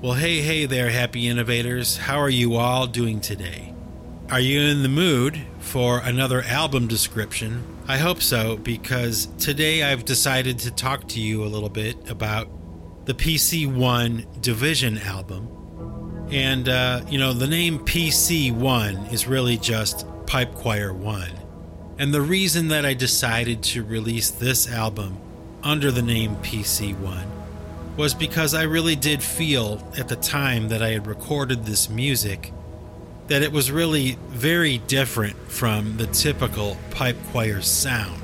[0.00, 1.96] Well, hey, hey there, happy innovators.
[1.96, 3.74] How are you all doing today?
[4.30, 7.64] Are you in the mood for another album description?
[7.88, 12.48] I hope so, because today I've decided to talk to you a little bit about
[13.06, 16.28] the PC1 Division album.
[16.30, 21.28] And, uh, you know, the name PC1 is really just Pipe Choir 1.
[21.98, 25.18] And the reason that I decided to release this album
[25.64, 27.37] under the name PC1
[27.98, 32.52] was because I really did feel at the time that I had recorded this music
[33.26, 38.22] that it was really very different from the typical pipe choir sound.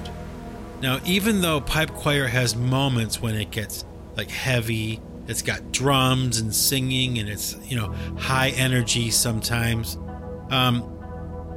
[0.81, 3.85] Now, even though pipe choir has moments when it gets
[4.17, 9.99] like heavy, it's got drums and singing and it's, you know, high energy sometimes.
[10.51, 10.89] Um,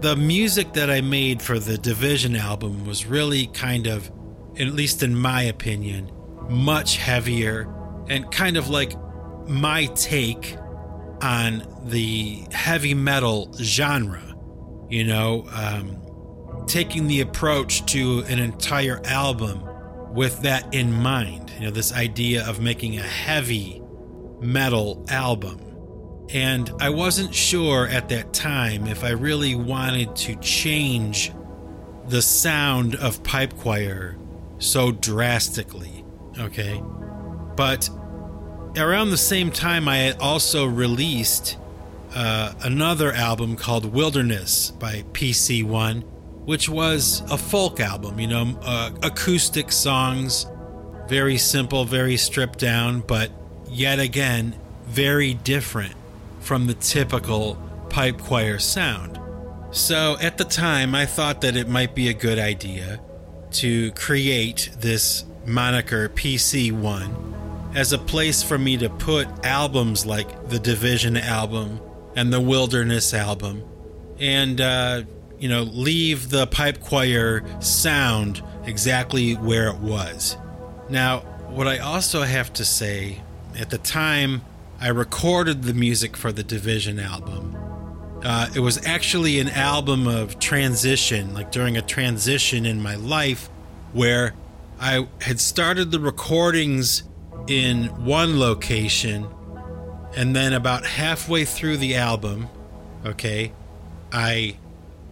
[0.01, 4.11] the music that I made for the Division album was really kind of,
[4.59, 6.11] at least in my opinion,
[6.49, 7.71] much heavier
[8.09, 8.93] and kind of like
[9.47, 10.57] my take
[11.21, 14.23] on the heavy metal genre.
[14.89, 16.01] You know, um,
[16.67, 19.63] taking the approach to an entire album
[20.13, 21.51] with that in mind.
[21.57, 23.81] You know, this idea of making a heavy
[24.39, 25.63] metal album.
[26.29, 31.31] And I wasn't sure at that time if I really wanted to change
[32.07, 34.17] the sound of pipe choir
[34.59, 36.05] so drastically.
[36.39, 36.81] Okay.
[37.55, 37.89] But
[38.75, 41.57] around the same time, I had also released
[42.15, 46.03] uh, another album called Wilderness by PC1,
[46.45, 50.47] which was a folk album, you know, uh, acoustic songs,
[51.07, 53.31] very simple, very stripped down, but
[53.69, 55.93] yet again, very different
[56.39, 57.55] from the typical
[57.89, 59.19] pipe choir sound.
[59.71, 62.99] So at the time, I thought that it might be a good idea
[63.51, 70.59] to create this moniker PC1 as a place for me to put albums like the
[70.59, 71.79] Division album
[72.15, 73.63] and the Wilderness album
[74.19, 75.03] and, uh,
[75.39, 80.35] you know, leave the pipe choir sound exactly where it was.
[80.89, 81.19] Now,
[81.49, 83.21] what I also have to say,
[83.57, 84.41] at the time
[84.79, 87.55] I recorded the music for the Division album,
[88.23, 93.49] uh, it was actually an album of transition, like during a transition in my life
[93.93, 94.33] where
[94.79, 97.03] I had started the recordings
[97.47, 99.27] in one location,
[100.15, 102.47] and then about halfway through the album,
[103.05, 103.53] okay,
[104.11, 104.57] I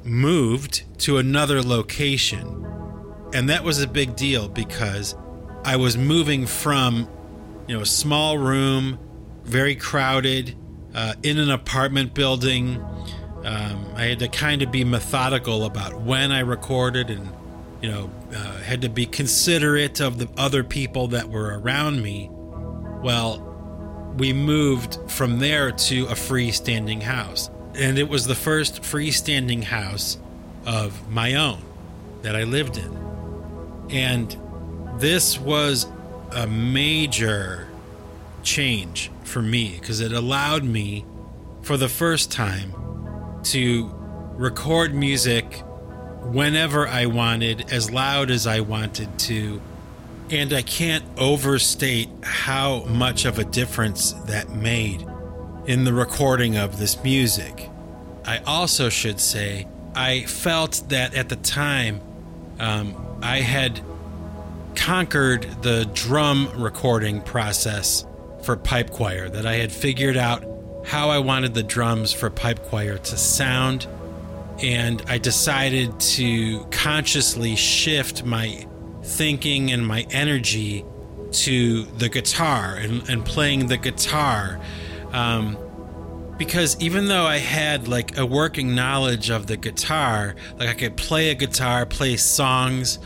[0.03, 2.65] moved to another location.
[3.33, 5.15] And that was a big deal because
[5.63, 7.09] I was moving from,
[7.67, 8.99] you know, a small room,
[9.43, 10.55] very crowded,
[10.93, 12.77] uh, in an apartment building.
[13.43, 17.29] Um, I had to kind of be methodical about when I recorded and
[17.81, 22.29] you know, uh, had to be considerate of the other people that were around me.
[22.31, 27.49] Well, we moved from there to a freestanding house.
[27.75, 30.17] And it was the first freestanding house
[30.65, 31.61] of my own
[32.21, 33.87] that I lived in.
[33.89, 34.35] And
[34.97, 35.85] this was
[36.31, 37.67] a major
[38.43, 41.05] change for me because it allowed me,
[41.61, 42.73] for the first time,
[43.43, 43.91] to
[44.37, 45.61] record music
[46.31, 49.61] whenever I wanted, as loud as I wanted to.
[50.29, 55.05] And I can't overstate how much of a difference that made
[55.67, 57.69] in the recording of this music.
[58.25, 62.01] I also should say, I felt that at the time
[62.59, 63.81] um, I had
[64.75, 68.05] conquered the drum recording process
[68.43, 70.43] for pipe choir, that I had figured out
[70.85, 73.87] how I wanted the drums for pipe choir to sound
[74.61, 78.67] and I decided to consciously shift my
[79.03, 80.85] thinking and my energy
[81.31, 84.59] to the guitar and, and playing the guitar.
[85.11, 85.57] Um,
[86.37, 90.97] because even though I had like a working knowledge of the guitar, like I could
[90.97, 92.99] play a guitar, play songs,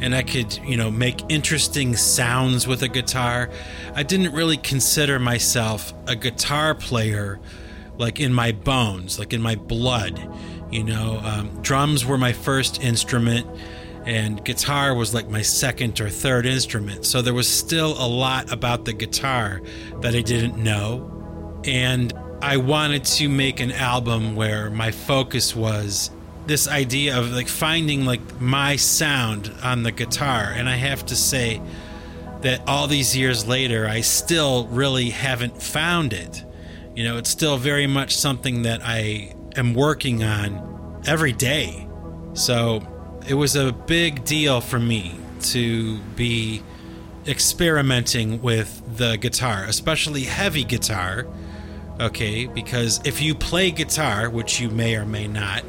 [0.00, 3.50] and I could, you know, make interesting sounds with a guitar,
[3.94, 7.38] I didn't really consider myself a guitar player
[7.98, 10.18] like in my bones, like in my blood.
[10.70, 13.46] You know, um, drums were my first instrument,
[14.06, 17.04] and guitar was like my second or third instrument.
[17.04, 19.60] So there was still a lot about the guitar
[20.00, 21.60] that I didn't know.
[21.64, 22.12] And
[22.42, 26.10] I wanted to make an album where my focus was
[26.46, 30.52] this idea of like finding like my sound on the guitar.
[30.56, 31.60] And I have to say
[32.40, 36.44] that all these years later, I still really haven't found it.
[36.96, 41.88] You know, it's still very much something that I am working on every day.
[42.34, 42.82] So
[43.28, 46.62] it was a big deal for me to be
[47.26, 51.26] experimenting with the guitar, especially heavy guitar.
[52.00, 55.64] Okay, because if you play guitar, which you may or may not,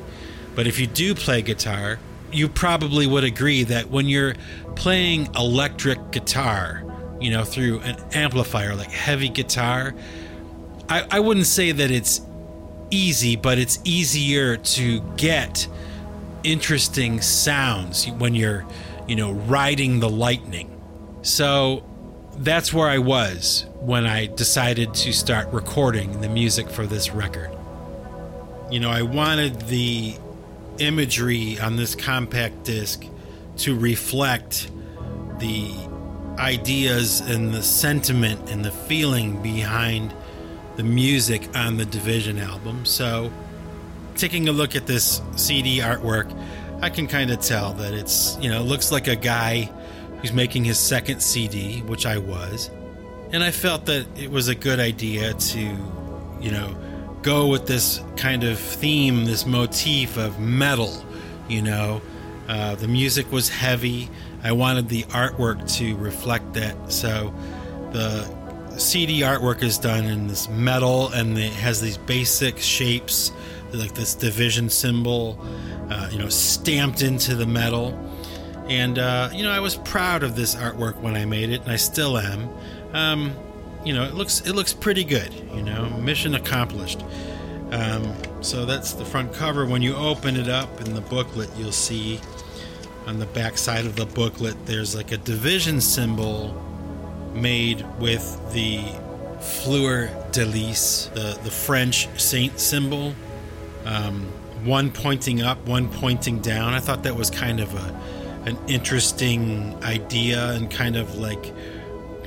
[0.56, 2.00] but if you do play guitar,
[2.32, 4.36] you probably would agree that when you're
[4.76, 6.84] playing electric guitar,
[7.20, 9.94] you know, through an amplifier like heavy guitar,
[10.88, 12.22] I, I wouldn't say that it's
[12.92, 15.68] easy, but it's easier to get
[16.44, 18.66] interesting sounds when you're,
[19.08, 20.70] you know, riding the lightning.
[21.22, 21.84] So
[22.38, 27.52] that's where I was when I decided to start recording the music for this record.
[28.70, 30.16] You know, I wanted the
[30.80, 33.06] imagery on this compact disc
[33.58, 34.72] to reflect
[35.40, 35.72] the
[36.40, 40.14] ideas and the sentiment and the feeling behind
[40.76, 42.86] the music on the Division album.
[42.86, 43.32] So,
[44.16, 46.32] taking a look at this CD artwork,
[46.82, 49.70] I can kind of tell that it's, you know, looks like a guy
[50.20, 52.70] who's making his second CD, which I was.
[53.32, 55.60] And I felt that it was a good idea to,
[56.40, 56.76] you know,
[57.22, 61.06] go with this kind of theme, this motif of metal,
[61.48, 62.02] you know.
[62.48, 64.10] Uh, the music was heavy.
[64.44, 66.92] I wanted the artwork to reflect that.
[66.92, 67.34] So
[67.92, 68.30] the
[68.80, 73.32] CD artwork is done in this metal and it has these basic shapes,
[73.74, 75.40] like this division symbol,
[75.90, 77.98] uh, you know, stamped into the metal.
[78.70, 81.72] And, uh, you know, I was proud of this artwork when I made it, and
[81.72, 82.50] I still am.
[82.94, 83.36] Um,
[83.84, 85.34] you know, it looks it looks pretty good.
[85.54, 87.04] You know, mission accomplished.
[87.72, 89.66] Um, so that's the front cover.
[89.66, 92.20] When you open it up in the booklet, you'll see
[93.08, 96.50] on the back side of the booklet there's like a division symbol
[97.34, 98.84] made with the
[99.40, 103.14] fleur de lis, the the French saint symbol.
[103.86, 104.32] Um,
[104.64, 106.74] one pointing up, one pointing down.
[106.74, 108.02] I thought that was kind of a
[108.46, 111.54] an interesting idea and kind of like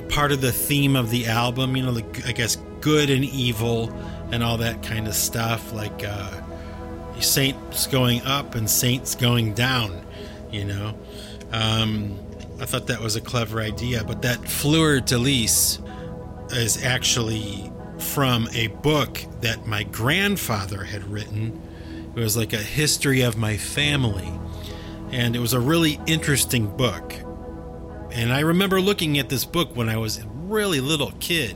[0.09, 1.75] part of the theme of the album.
[1.75, 3.91] You know, like I guess good and evil
[4.31, 5.73] and all that kind of stuff.
[5.73, 6.41] Like uh,
[7.19, 10.05] saints going up and saints going down.
[10.51, 10.95] You know,
[11.51, 12.17] um,
[12.59, 14.03] I thought that was a clever idea.
[14.03, 15.79] But that fleur de lis
[16.51, 21.61] is actually from a book that my grandfather had written.
[22.15, 24.31] It was like a history of my family.
[25.11, 27.13] And it was a really interesting book.
[28.11, 31.55] And I remember looking at this book when I was a really little kid.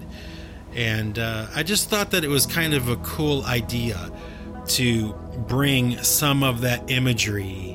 [0.76, 4.12] And uh, I just thought that it was kind of a cool idea
[4.68, 5.14] to
[5.48, 7.69] bring some of that imagery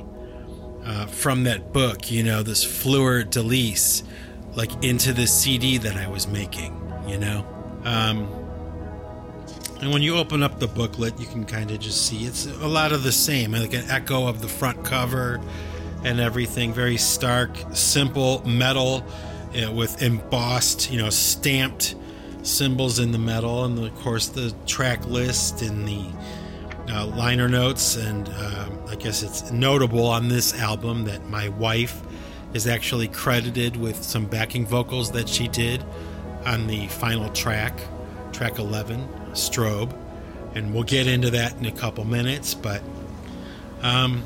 [0.85, 4.03] uh, from that book, you know, this fleur de lis,
[4.55, 7.45] like into the CD that I was making, you know.
[7.83, 8.27] Um,
[9.81, 12.67] and when you open up the booklet, you can kind of just see it's a
[12.67, 15.41] lot of the same, like an echo of the front cover
[16.03, 16.73] and everything.
[16.73, 19.03] Very stark, simple metal
[19.61, 21.95] know, with embossed, you know, stamped
[22.43, 26.05] symbols in the metal, and of course the track list and the
[26.89, 27.95] uh, liner notes.
[27.95, 32.01] And uh, I guess it's notable on this album that my wife
[32.53, 35.83] is actually credited with some backing vocals that she did
[36.45, 37.77] on the final track,
[38.31, 39.93] track 11, Strobe.
[40.53, 42.81] And we'll get into that in a couple minutes, but
[43.81, 44.23] um,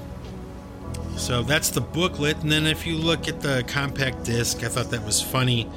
[1.17, 2.37] so that's the booklet.
[2.37, 5.67] And then if you look at the compact disc, I thought that was funny.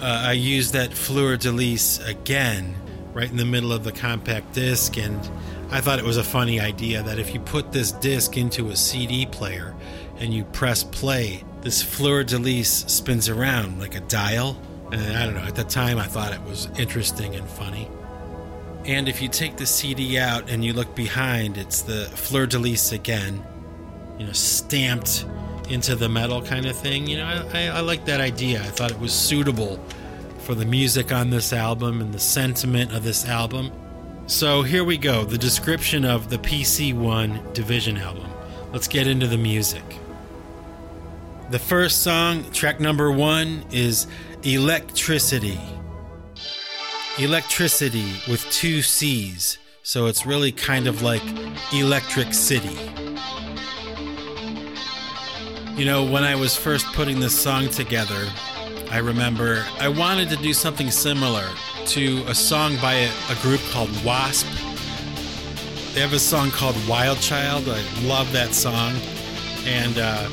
[0.00, 2.74] Uh, I used that fleur de lis again
[3.12, 4.96] right in the middle of the compact disc.
[4.98, 5.20] And
[5.72, 8.76] I thought it was a funny idea that if you put this disc into a
[8.76, 9.74] CD player
[10.18, 14.60] and you press play, this fleur de lis spins around like a dial.
[14.90, 17.88] And I don't know, at the time I thought it was interesting and funny.
[18.84, 22.58] And if you take the CD out and you look behind, it's the fleur de
[22.58, 23.40] lis again,
[24.18, 25.24] you know, stamped
[25.68, 27.06] into the metal kind of thing.
[27.06, 28.60] You know, I, I, I like that idea.
[28.60, 29.78] I thought it was suitable
[30.40, 33.70] for the music on this album and the sentiment of this album.
[34.30, 38.30] So here we go the description of the PC1 Division album.
[38.72, 39.82] Let's get into the music.
[41.50, 44.06] The first song, track number one, is
[44.44, 45.58] Electricity.
[47.18, 51.24] Electricity with two C's, so it's really kind of like
[51.72, 52.78] Electric City.
[55.74, 58.28] You know, when I was first putting this song together,
[58.92, 61.48] I remember I wanted to do something similar
[61.86, 64.46] to a song by a, a, group called Wasp.
[65.94, 67.68] They have a song called Wild Child.
[67.68, 68.94] I love that song.
[69.64, 70.28] And uh,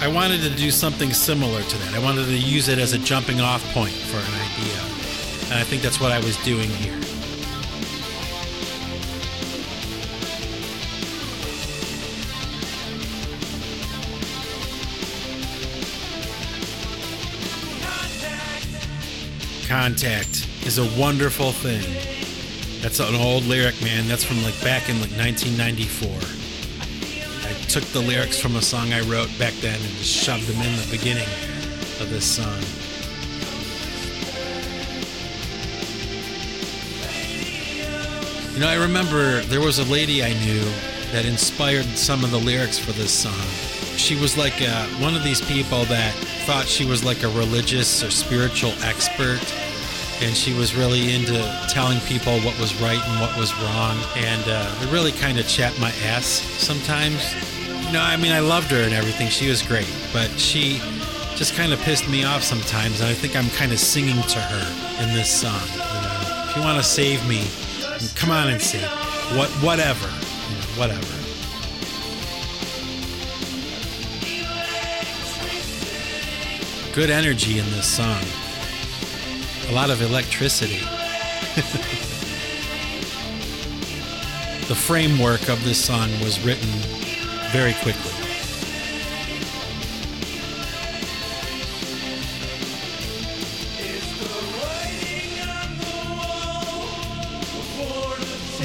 [0.00, 1.94] I wanted to do something similar to that.
[1.94, 4.80] I wanted to use it as a jumping off point for an idea.
[5.50, 7.05] And I think that's what I was doing here.
[19.82, 21.84] Contact is a wonderful thing.
[22.80, 24.08] That's an old lyric, man.
[24.08, 26.08] That's from like back in like 1994.
[27.46, 30.62] I took the lyrics from a song I wrote back then and just shoved them
[30.62, 31.28] in the beginning
[32.00, 32.58] of this song.
[38.54, 40.64] You know, I remember there was a lady I knew
[41.12, 43.46] that inspired some of the lyrics for this song.
[43.98, 46.14] She was like uh, one of these people that
[46.46, 49.42] thought she was like a religious or spiritual expert.
[50.22, 51.34] And she was really into
[51.68, 53.98] telling people what was right and what was wrong.
[54.16, 57.34] And uh, it really kind of chapped my ass sometimes.
[57.92, 59.28] No, I mean, I loved her and everything.
[59.28, 59.92] She was great.
[60.12, 60.80] But she
[61.36, 63.00] just kind of pissed me off sometimes.
[63.00, 65.60] And I think I'm kind of singing to her in this song.
[65.72, 67.44] You know, if you want to save me,
[68.14, 68.78] Come on and see.
[69.36, 70.06] What, whatever.
[70.76, 71.00] whatever.
[76.94, 78.22] Good energy in this song.
[79.68, 80.78] A lot of electricity.
[84.68, 86.68] the framework of this song was written
[87.50, 88.12] very quickly.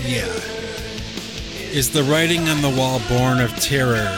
[0.06, 0.26] Yeah.
[1.72, 4.10] Is the writing on the wall born of terror?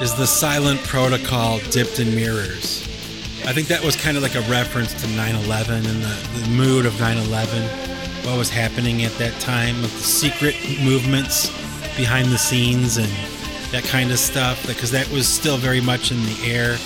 [0.00, 2.77] Is the silent protocol dipped in mirrors?
[3.48, 6.48] I think that was kind of like a reference to 9 11 and the, the
[6.50, 7.62] mood of 9 11,
[8.26, 11.48] what was happening at that time, with the secret movements
[11.96, 13.08] behind the scenes and
[13.72, 16.76] that kind of stuff, because that was still very much in the air,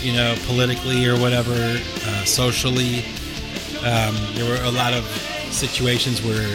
[0.00, 3.04] you know, politically or whatever, uh, socially.
[3.84, 5.04] Um, there were a lot of
[5.52, 6.48] situations where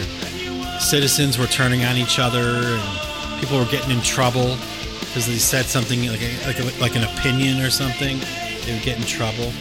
[0.80, 4.56] citizens were turning on each other and people were getting in trouble
[5.02, 8.18] because they said something like a, like, a, like an opinion or something.
[8.66, 9.52] They would get in trouble.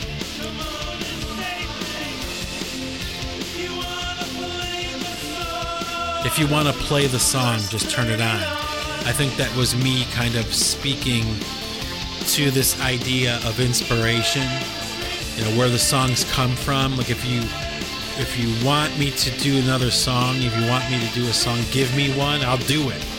[6.26, 8.40] If you want to play the song, just turn it on.
[9.06, 11.24] I think that was me kind of speaking
[12.30, 14.42] to this idea of inspiration,
[15.36, 16.98] you know, where the songs come from.
[16.98, 17.42] Like if you
[18.18, 21.34] if you want me to do another song, if you want me to do a
[21.34, 23.15] song, give me one, I'll do it.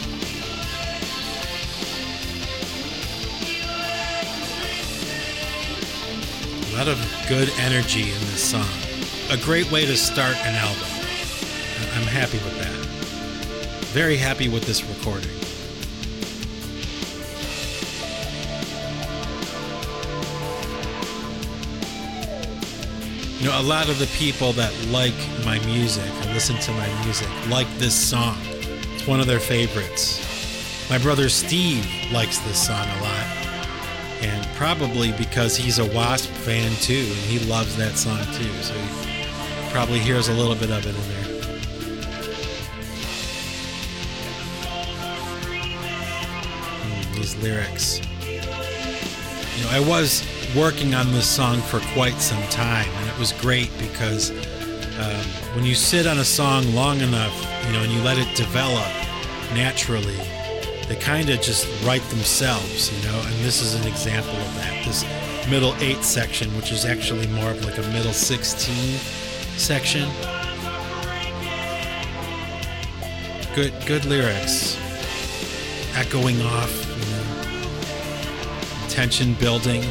[6.77, 8.69] A lot of good energy in this song.
[9.31, 10.89] A great way to start an album.
[11.95, 12.75] I'm happy with that.
[13.95, 15.31] Very happy with this recording.
[23.41, 25.15] You know, a lot of the people that like
[25.47, 28.37] my music or listen to my music like this song.
[28.93, 30.21] It's one of their favorites.
[30.91, 33.16] My brother Steve likes this song a lot.
[34.57, 38.51] Probably because he's a Wasp fan too, and he loves that song too.
[38.63, 41.25] So he probably hears a little bit of it in there.
[46.83, 48.01] Mm, these lyrics.
[48.25, 53.33] You know, I was working on this song for quite some time, and it was
[53.33, 54.31] great because
[54.99, 57.35] um, when you sit on a song long enough,
[57.67, 58.87] you know, and you let it develop
[59.53, 60.17] naturally,
[60.89, 63.19] they kind of just write themselves, you know.
[63.19, 64.85] And this is an example of that.
[64.85, 65.05] This
[65.49, 68.75] middle eight section, which is actually more of like a middle 16
[69.57, 70.09] section.
[73.55, 74.77] Good, good lyrics,
[75.97, 79.83] echoing off, you know, tension building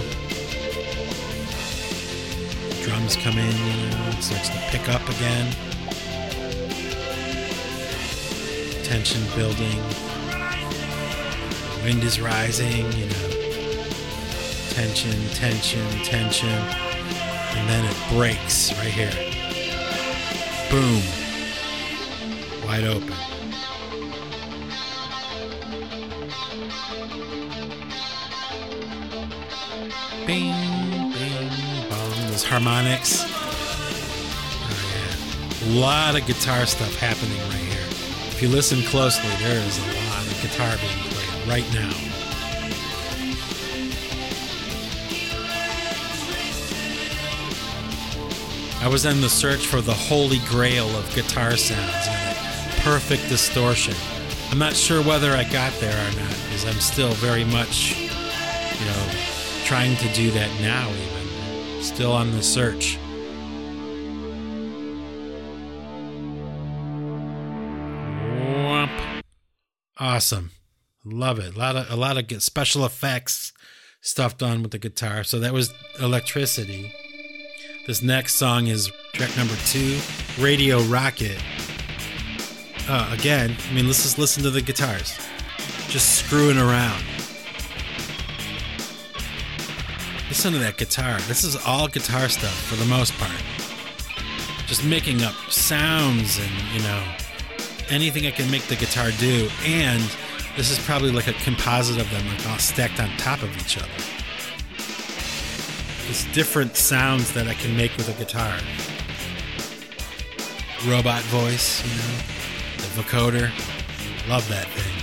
[2.85, 5.51] drums come in, you know, it starts to pick up again.
[8.83, 10.04] Tension building.
[11.86, 13.30] Wind is rising, you know.
[14.72, 16.50] Tension, tension, tension.
[16.50, 19.13] And then it breaks right here.
[20.72, 21.04] Boom.
[22.65, 23.13] Wide open.
[30.25, 31.50] Bing, bing,
[31.88, 32.27] bong.
[32.32, 33.25] Those harmonics.
[33.27, 33.30] Oh,
[35.62, 35.68] yeah.
[35.68, 37.86] A lot of guitar stuff happening right here.
[38.32, 41.04] If you listen closely, there is a lot of guitar being
[41.47, 41.93] right now.
[48.81, 53.95] I was in the search for the holy grail of guitar sounds, that perfect distortion.
[54.51, 58.85] I'm not sure whether I got there or not, because I'm still very much, you
[58.85, 59.09] know,
[59.65, 61.81] trying to do that now, even.
[61.81, 62.99] Still on the search.
[69.97, 70.51] Awesome.
[71.05, 71.55] Love it.
[71.55, 73.53] A lot of a lot of special effects
[74.01, 75.24] stuff done with the guitar.
[75.24, 76.91] So that was electricity.
[77.85, 80.00] This next song is track number two,
[80.39, 81.38] Radio Rocket.
[82.88, 85.17] Uh, again, I mean, let's just listen to the guitars.
[85.88, 87.03] Just screwing around.
[90.27, 91.19] Listen to that guitar.
[91.27, 93.43] This is all guitar stuff for the most part.
[94.65, 97.03] Just making up sounds and, you know,
[97.89, 99.47] anything I can make the guitar do.
[99.63, 100.01] And
[100.55, 103.77] this is probably like a composite of them, like all stacked on top of each
[103.77, 103.89] other.
[106.05, 108.57] There's different sounds that I can make with a guitar.
[110.88, 112.17] Robot voice, you know,
[112.77, 113.50] the vocoder.
[114.29, 114.93] Love that thing.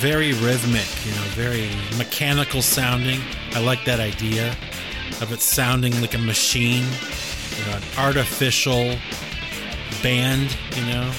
[0.00, 1.68] Very rhythmic, you know, very
[1.98, 3.20] mechanical sounding.
[3.52, 4.50] I like that idea
[5.20, 6.84] of it sounding like a machine,
[7.58, 8.96] you know, an artificial
[10.02, 11.12] band, you know,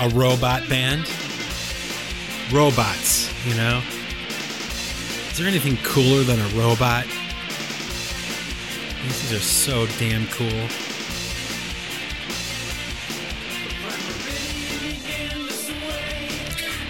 [0.00, 1.08] a robot band.
[2.52, 3.82] Robots, you know.
[5.30, 7.06] Is there anything cooler than a robot?
[9.02, 10.68] These are so damn cool.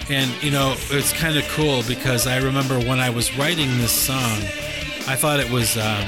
[0.09, 3.91] And, you know, it's kind of cool because I remember when I was writing this
[3.91, 4.37] song,
[5.05, 6.07] I thought it was um,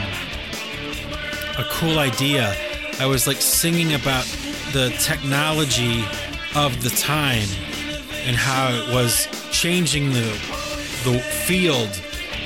[1.57, 2.55] a cool idea.
[2.99, 4.25] I was like singing about
[4.71, 6.05] the technology
[6.55, 7.47] of the time
[8.25, 10.29] and how it was changing the
[11.03, 11.89] the field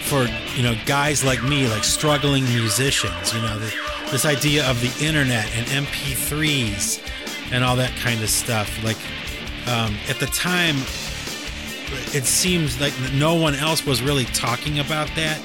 [0.04, 3.34] for you know guys like me, like struggling musicians.
[3.34, 3.74] You know, the,
[4.12, 7.02] this idea of the internet and MP3s
[7.52, 8.70] and all that kind of stuff.
[8.84, 8.98] Like
[9.68, 10.76] um, at the time,
[12.14, 15.42] it seems like no one else was really talking about that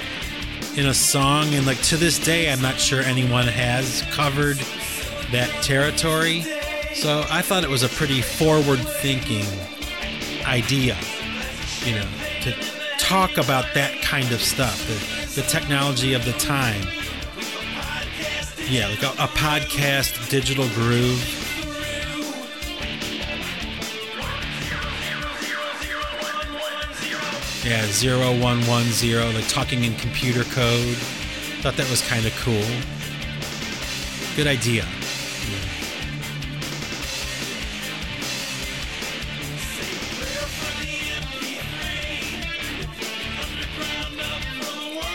[0.77, 4.59] in a song, and like to this day, I'm not sure anyone has covered
[5.33, 6.45] that territory.
[6.99, 9.47] So I thought it was a pretty forward-thinking
[10.45, 10.97] idea,
[11.85, 12.09] you know,
[12.43, 12.53] to
[12.99, 16.83] talk about that kind of stuff, the, the technology of the time.
[18.69, 21.23] Yeah, like a, a podcast, digital groove.
[27.65, 30.97] Yeah, 0110, like talking in computer code.
[31.63, 32.67] Thought that was kind of cool.
[34.35, 34.85] Good idea.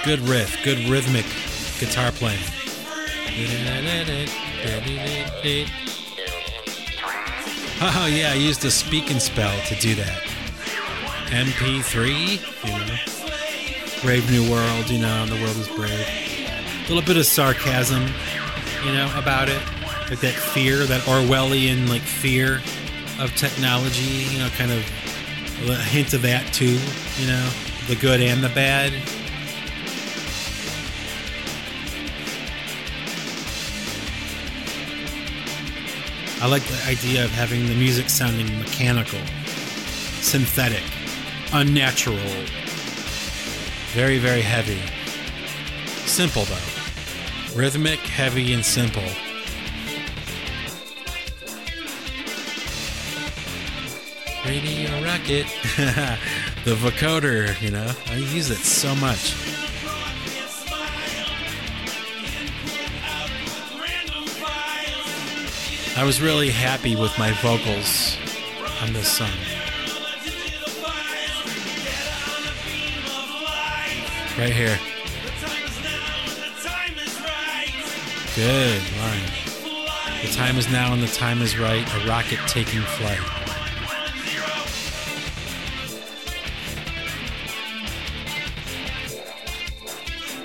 [0.04, 1.26] Good riff, good rhythmic
[1.80, 2.44] guitar playing.
[7.82, 10.22] Oh yeah, I used a speak and spell to do that.
[11.28, 12.36] MP3,
[12.66, 12.98] you know.
[14.02, 16.06] Brave New World, you know, the world is brave.
[16.86, 18.04] A little bit of sarcasm,
[18.86, 19.62] you know, about it.
[20.10, 22.62] Like that fear, that Orwellian like fear
[23.20, 24.80] of technology, you know, kind of
[25.70, 26.78] a hint of that too,
[27.18, 27.50] you know,
[27.88, 28.92] the good and the bad.
[36.43, 39.19] I like the idea of having the music sounding mechanical,
[40.19, 40.84] synthetic,
[41.53, 42.17] unnatural,
[43.93, 44.82] very, very heavy.
[46.06, 47.56] Simple though.
[47.58, 49.03] Rhythmic, heavy, and simple.
[54.45, 55.47] Radio Rocket.
[56.65, 59.53] the vocoder, you know, I use it so much.
[65.95, 68.17] I was really happy with my vocals
[68.82, 69.29] on this song.
[74.39, 74.79] Right here.
[78.36, 79.21] Good line.
[80.23, 81.88] The time is now and the time is right.
[81.93, 83.19] A rocket taking flight.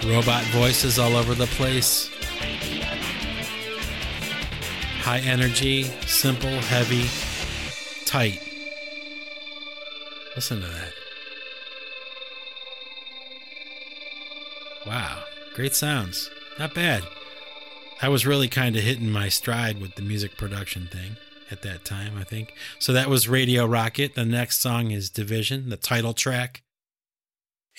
[0.04, 2.10] Robot voices all over the place.
[5.08, 7.08] High energy, simple, heavy,
[8.04, 8.42] tight.
[10.36, 10.92] Listen to that.
[14.86, 15.22] Wow,
[15.54, 16.28] great sounds.
[16.58, 17.04] Not bad.
[18.02, 21.16] I was really kind of hitting my stride with the music production thing
[21.50, 22.52] at that time, I think.
[22.78, 24.14] So that was Radio Rocket.
[24.14, 26.60] The next song is Division, the title track.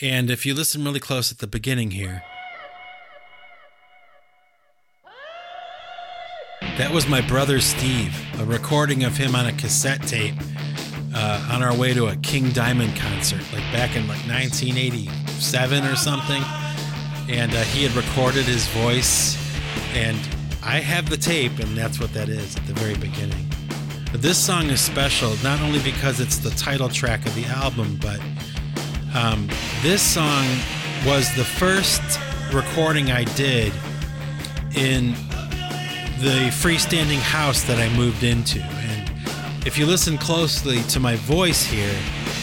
[0.01, 2.23] And if you listen really close at the beginning here,
[6.79, 10.33] that was my brother Steve, a recording of him on a cassette tape
[11.13, 15.97] uh, on our way to a King Diamond concert, like back in like 1987 or
[15.97, 16.41] something.
[17.27, 19.35] And uh, he had recorded his voice,
[19.93, 20.17] and
[20.63, 23.45] I have the tape, and that's what that is at the very beginning.
[24.13, 27.99] But this song is special not only because it's the title track of the album,
[28.01, 28.21] but
[29.13, 29.49] um,
[29.81, 30.45] this song
[31.05, 32.01] was the first
[32.53, 33.73] recording I did
[34.77, 35.13] in
[36.19, 38.59] the freestanding house that I moved into.
[38.61, 39.09] And
[39.65, 41.95] if you listen closely to my voice here,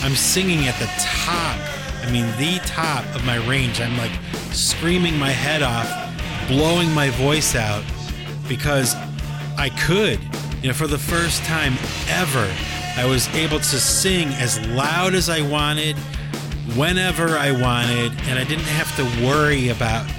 [0.03, 1.59] I'm singing at the top.
[2.03, 3.81] I mean, the top of my range.
[3.81, 4.13] I'm like
[4.51, 5.89] screaming my head off,
[6.49, 7.85] blowing my voice out
[8.49, 8.95] because
[9.59, 10.21] I could.
[10.63, 11.75] You know, for the first time
[12.09, 12.51] ever,
[12.97, 15.97] I was able to sing as loud as I wanted,
[16.77, 20.11] whenever I wanted, and I didn't have to worry about,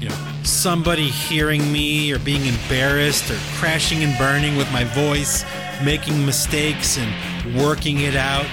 [0.00, 5.44] you know, somebody hearing me or being embarrassed or crashing and burning with my voice,
[5.84, 8.46] making mistakes and working it out.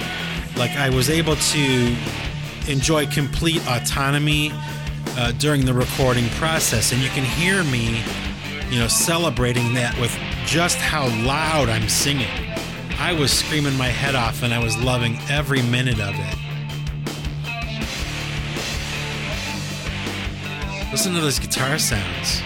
[0.55, 1.95] Like I was able to
[2.67, 4.51] enjoy complete autonomy
[5.17, 8.03] uh, during the recording process, and you can hear me,
[8.69, 12.27] you know, celebrating that with just how loud I'm singing.
[12.97, 16.48] I was screaming my head off, and I was loving every minute of it.
[20.99, 22.41] Listen to those guitar sounds.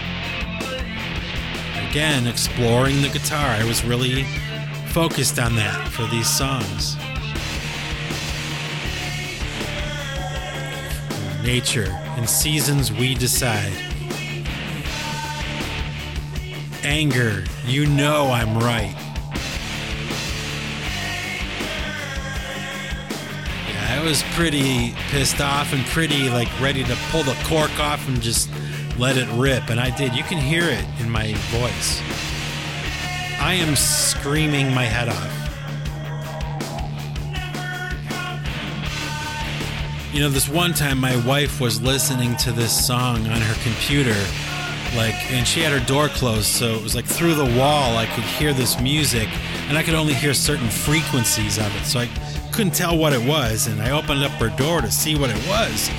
[1.89, 3.47] Again, exploring the guitar.
[3.47, 4.25] I was really
[4.89, 6.95] focused on that for these songs.
[11.43, 11.99] Nature.
[12.15, 13.73] and seasons we decide.
[16.83, 17.45] Anger.
[17.65, 19.02] You know I'm right.
[24.03, 28.21] I was pretty pissed off and pretty like ready to pull the cork off and
[28.21, 28.49] just
[28.97, 29.69] let it rip.
[29.69, 30.13] And I did.
[30.13, 32.01] You can hear it in my voice.
[33.39, 35.31] I am screaming my head off.
[40.13, 44.19] You know, this one time my wife was listening to this song on her computer,
[44.97, 48.05] like, and she had her door closed, so it was like through the wall I
[48.07, 49.29] could hear this music,
[49.69, 52.09] and I could only hear certain frequencies of it, so I
[52.53, 53.67] couldn't tell what it was.
[53.67, 55.89] And I opened up her door to see what it was,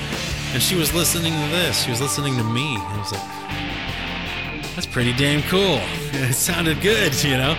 [0.53, 1.83] and she was listening to this.
[1.83, 2.77] She was listening to me.
[2.77, 5.81] I was like, that's pretty damn cool.
[6.17, 7.55] It sounded good, you know?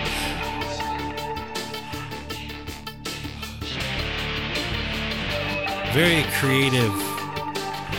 [5.93, 6.91] Very creative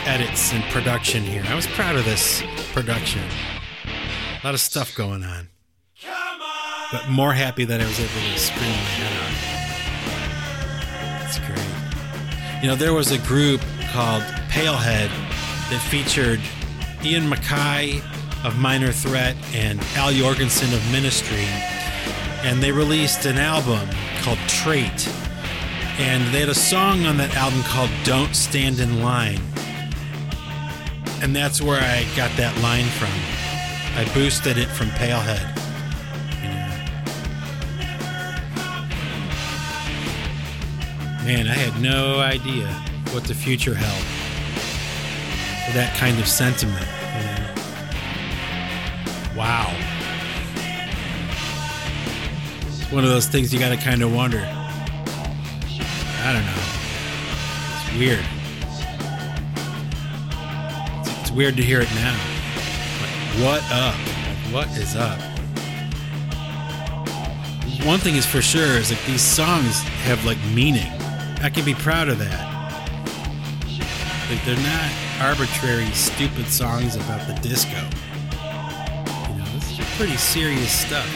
[0.05, 1.43] edits and production here.
[1.47, 3.21] I was proud of this production.
[3.85, 5.47] A lot of stuff going on.
[6.91, 9.48] But more happy that I was able to scream my head
[12.61, 13.61] You know, there was a group
[13.93, 15.07] called Pailhead
[15.69, 16.41] that featured
[17.01, 18.03] Ian MacKaye
[18.45, 21.47] of Minor Threat and Al Jourgensen of Ministry.
[22.43, 23.87] And they released an album
[24.23, 25.07] called Trait.
[25.99, 29.41] And they had a song on that album called Don't Stand in Line.
[31.21, 33.07] And that's where I got that line from.
[33.97, 35.68] I boosted it from Pailhead.
[41.29, 42.65] Man, I had no idea
[43.11, 44.03] what the future held
[45.67, 46.87] for that kind of sentiment.
[47.13, 47.53] You know?
[49.37, 49.69] Wow.
[52.65, 54.39] It's one of those things you got to kind of wonder.
[54.39, 56.63] I don't know.
[57.75, 58.25] It's weird.
[61.21, 62.17] It's, weird to hear it now.
[63.45, 63.93] What up?
[63.93, 65.19] Like, what is up?
[67.85, 70.91] One thing is for sure is like these songs have like meaning.
[71.41, 72.59] I can be proud of that.
[74.29, 77.77] Like they're not arbitrary, stupid songs about the disco.
[79.31, 81.07] You know, this is pretty serious stuff.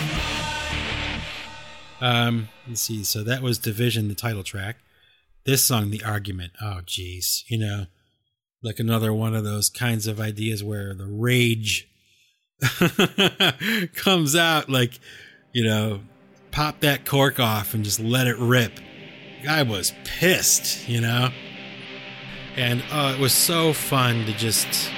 [2.02, 3.04] Um, let's see.
[3.04, 4.78] So that was Division, the title track.
[5.46, 6.54] This song, The Argument.
[6.62, 7.44] Oh, geez.
[7.48, 7.86] You know,
[8.62, 11.90] like another one of those kinds of ideas where the rage
[13.96, 14.70] comes out.
[14.70, 15.00] Like,
[15.52, 16.00] you know,
[16.52, 18.80] pop that cork off and just let it rip.
[19.48, 21.30] I was pissed, you know?
[22.56, 24.90] And uh, it was so fun to just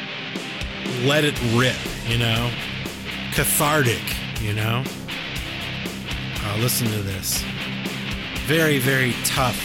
[1.03, 1.75] let it rip,
[2.08, 2.51] you know?
[3.34, 4.01] Cathartic,
[4.41, 4.84] you know?
[4.86, 7.43] Oh, listen to this.
[8.45, 9.60] Very, very tough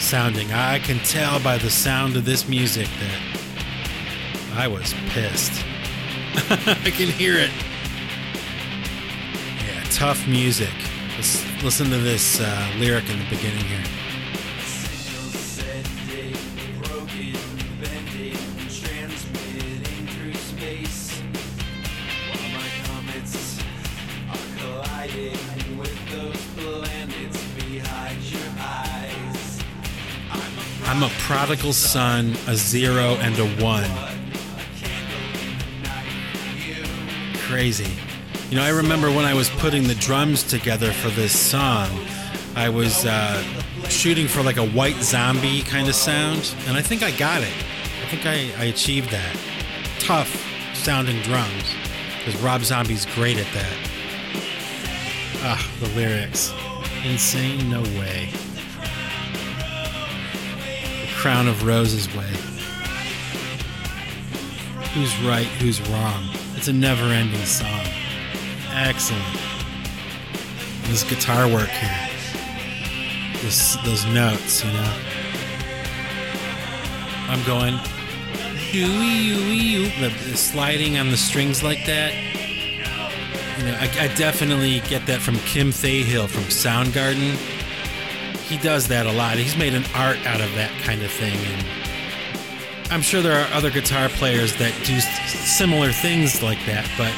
[0.00, 0.52] sounding.
[0.52, 5.64] I can tell by the sound of this music that I was pissed.
[6.50, 7.50] I can hear it.
[9.64, 10.74] Yeah, tough music.
[11.64, 13.82] Listen to this uh, lyric in the beginning here.
[30.84, 33.90] I'm a prodigal son, a zero, and a one.
[37.48, 38.03] Crazy.
[38.50, 41.88] You know, I remember when I was putting the drums together for this song,
[42.54, 43.42] I was uh,
[43.88, 47.52] shooting for like a white zombie kind of sound, and I think I got it.
[48.02, 49.36] I think I, I achieved that.
[49.98, 50.30] Tough
[50.74, 51.64] sounding drums.
[52.18, 53.76] because Rob Zombie's great at that.
[55.46, 56.52] Ah, the lyrics.
[57.04, 57.68] Insane?
[57.70, 58.28] No way.
[61.02, 62.30] The Crown of Roses way.
[64.94, 66.24] Who's right, who's wrong?
[66.56, 67.84] It's a never ending song.
[68.74, 69.24] Excellent.
[70.84, 72.08] This guitar work here.
[73.42, 74.94] This, those notes, you know.
[77.28, 77.78] I'm going
[80.00, 82.12] the, the sliding on the strings like that.
[83.58, 87.36] You know, I, I definitely get that from Kim Thayil from Soundgarden.
[88.48, 89.36] He does that a lot.
[89.36, 93.52] He's made an art out of that kind of thing, and I'm sure there are
[93.54, 96.90] other guitar players that do similar things like that.
[96.98, 97.14] But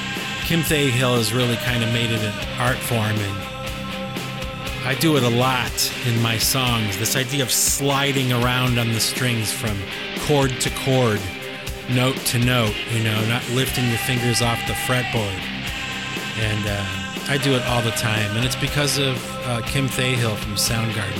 [0.47, 5.25] Kim Thayil has really kind of made it an art form, and I do it
[5.25, 6.97] a lot in my songs.
[6.99, 9.77] This idea of sliding around on the strings from
[10.21, 11.21] chord to chord
[11.91, 15.41] note to note, you know, not lifting your fingers off the fretboard.
[16.39, 16.85] And uh,
[17.29, 21.19] I do it all the time, and it's because of uh, Kim Thayil from Soundgarden.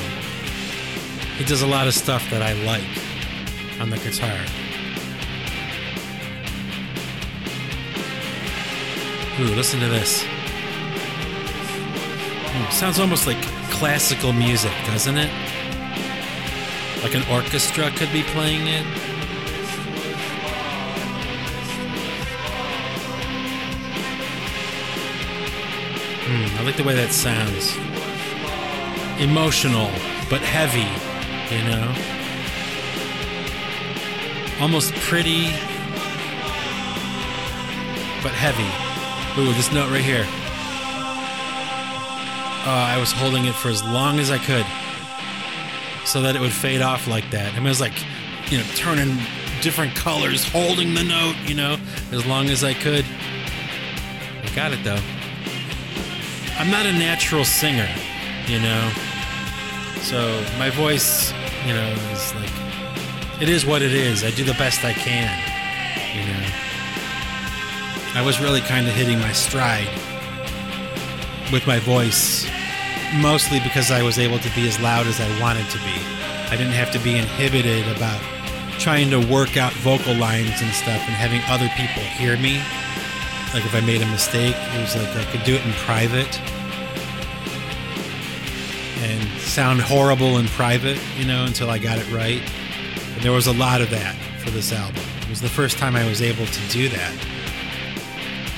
[1.37, 4.39] He does a lot of stuff that I like on the guitar.
[9.39, 10.25] Ooh, listen to this.
[12.55, 15.31] Ooh, sounds almost like classical music, doesn't it?
[17.03, 18.87] Like an orchestra could be playing it.
[26.25, 27.77] Mm, I like the way that sounds.
[29.21, 29.91] Emotional,
[30.31, 30.89] but heavy,
[31.55, 31.95] you know?
[34.63, 35.51] Almost pretty,
[38.23, 38.86] but heavy.
[39.39, 40.25] Ooh, this note right here.
[42.65, 44.65] Uh, I was holding it for as long as I could
[46.07, 47.53] so that it would fade off like that.
[47.53, 47.93] I mean, it was like,
[48.51, 49.19] you know, turning
[49.61, 51.77] different colors, holding the note, you know,
[52.13, 53.05] as long as I could.
[54.43, 55.01] I got it though.
[56.59, 57.89] I'm not a natural singer,
[58.47, 58.91] you know.
[60.01, 61.33] So my voice,
[61.67, 64.25] you know, is like it is what it is.
[64.25, 65.56] I do the best I can.
[68.17, 69.89] I was really kind of hitting my stride
[71.53, 72.49] with my voice,
[73.21, 75.97] mostly because I was able to be as loud as I wanted to be.
[76.49, 78.21] I didn't have to be inhibited about
[78.79, 82.61] trying to work out vocal lines and stuff and having other people hear me
[83.55, 86.41] like if I made a mistake, it was like I could do it in private
[89.01, 92.43] and sound horrible in private, you know, until I got it right.
[93.15, 95.03] And there was a lot of that for this album.
[95.23, 97.36] It was the first time I was able to do that.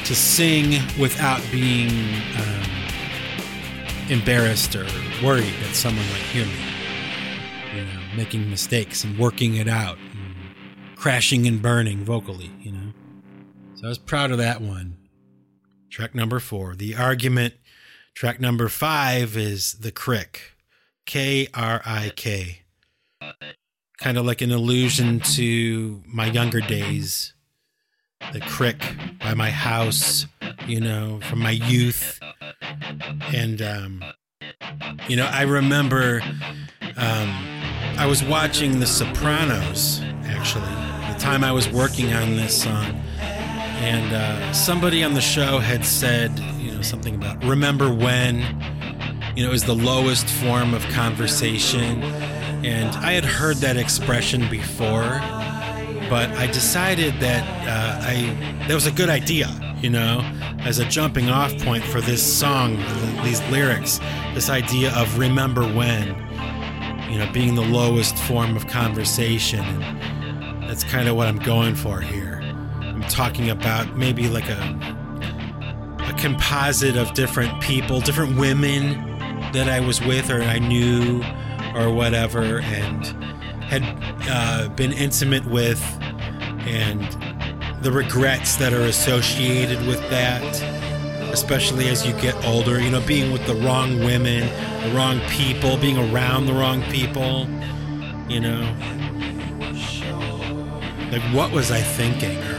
[0.09, 2.62] To sing without being um,
[4.09, 4.87] embarrassed or
[5.23, 7.77] worried that someone might hear me.
[7.77, 10.35] You know, making mistakes and working it out, and
[10.97, 12.94] crashing and burning vocally, you know.
[13.75, 14.97] So I was proud of that one.
[15.90, 17.53] Track number four, The Argument.
[18.14, 20.38] Track number five is The Krik.
[21.05, 22.62] K R I K.
[23.99, 27.35] Kind of like an allusion to my younger days.
[28.33, 28.83] The Crick
[29.21, 30.27] by my house,
[30.67, 32.21] you know, from my youth.
[33.35, 34.05] And, um,
[35.09, 36.21] you know, I remember
[36.97, 37.31] um,
[37.97, 40.62] I was watching The Sopranos, actually,
[41.12, 43.01] the time I was working on this song
[43.81, 48.38] and uh, somebody on the show had said, you know, something about remember when,
[49.37, 52.03] you know, is the lowest form of conversation.
[52.64, 55.21] And I had heard that expression before,
[56.09, 59.49] but I decided that uh, I that was a good idea,
[59.81, 60.21] you know,
[60.61, 62.77] as a jumping off point for this song,
[63.23, 63.99] these lyrics,
[64.35, 66.09] this idea of remember when,
[67.11, 69.61] you know, being the lowest form of conversation.
[69.61, 72.40] And that's kind of what I'm going for here.
[72.81, 74.99] I'm talking about maybe like a
[76.01, 78.94] a composite of different people, different women
[79.53, 81.23] that I was with or I knew
[81.75, 83.05] or whatever, and
[83.69, 83.83] had
[84.29, 85.83] uh, been intimate with,
[86.67, 87.03] and
[87.83, 90.43] the regrets that are associated with that,
[91.33, 92.81] especially as you get older.
[92.81, 94.49] You know, being with the wrong women,
[94.83, 97.47] the wrong people, being around the wrong people.
[98.29, 98.61] You know,
[101.13, 102.39] like what was I thinking?
[102.39, 102.59] Or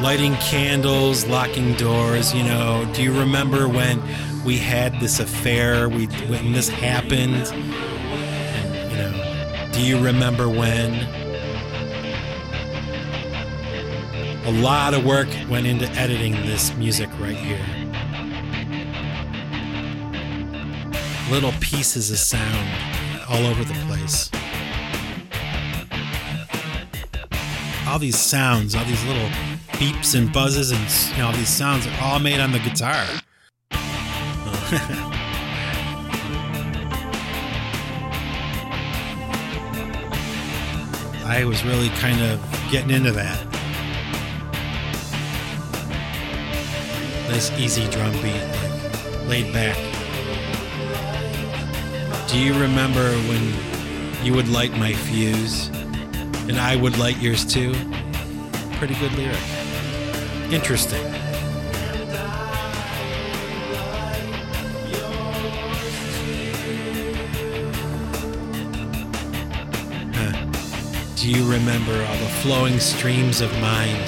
[0.00, 2.34] lighting candles, locking doors.
[2.34, 4.00] You know, do you remember when
[4.44, 5.88] we had this affair?
[5.88, 7.34] We when this happened.
[7.34, 10.94] And, you know, do you remember when?
[14.46, 17.64] A lot of work went into editing this music right here.
[21.30, 22.68] Little pieces of sound
[23.28, 24.30] all over the place.
[27.90, 29.28] all these sounds, all these little
[29.72, 33.04] beeps and buzzes, and you know, all these sounds are all made on the guitar.
[41.26, 43.44] I was really kind of getting into that.
[47.28, 48.44] Nice easy drum beat,
[49.26, 49.76] like laid back.
[52.28, 55.66] Do you remember when you would light my fuse
[56.46, 57.72] and I would light yours too?
[58.74, 59.36] Pretty good lyric.
[60.52, 61.29] Interesting.
[71.20, 73.98] Do you remember all the flowing streams of mind?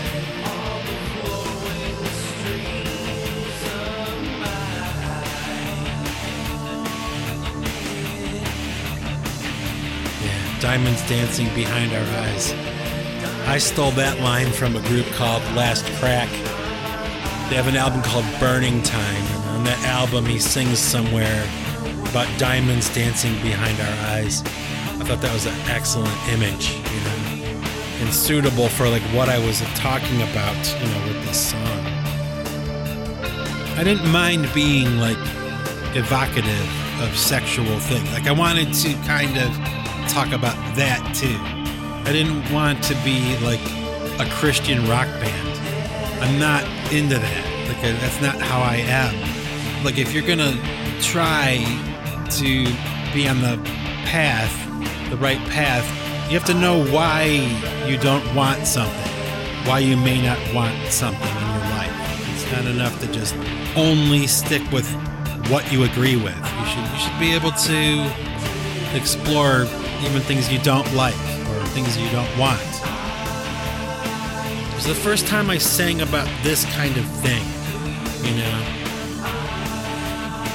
[10.22, 12.54] Yeah, diamonds dancing behind our eyes.
[13.46, 16.30] I stole that line from a group called Last Crack.
[17.50, 21.46] They have an album called Burning Time, and on that album he sings somewhere
[22.08, 24.42] about diamonds dancing behind our eyes.
[25.12, 27.60] Thought that was an excellent image, you know,
[28.00, 31.60] and suitable for like what I was talking about, you know, with this song.
[33.76, 35.20] I didn't mind being like
[35.94, 38.10] evocative of sexual things.
[38.10, 39.52] Like I wanted to kind of
[40.08, 41.36] talk about that too.
[42.08, 43.60] I didn't want to be like
[44.18, 46.24] a Christian rock band.
[46.24, 47.68] I'm not into that.
[47.68, 49.84] Like that's not how I am.
[49.84, 50.56] Like if you're gonna
[51.02, 51.58] try
[52.30, 52.64] to
[53.12, 53.60] be on the
[54.06, 54.61] path,
[55.12, 55.84] the right path,
[56.30, 57.24] you have to know why
[57.86, 59.12] you don't want something,
[59.68, 61.92] why you may not want something in your life.
[62.32, 63.36] It's not enough to just
[63.76, 64.90] only stick with
[65.50, 66.34] what you agree with.
[66.34, 68.10] You should you should be able to
[68.96, 69.66] explore
[70.00, 72.58] even things you don't like or things you don't want.
[74.70, 77.44] It was the first time I sang about this kind of thing,
[78.24, 78.78] you know.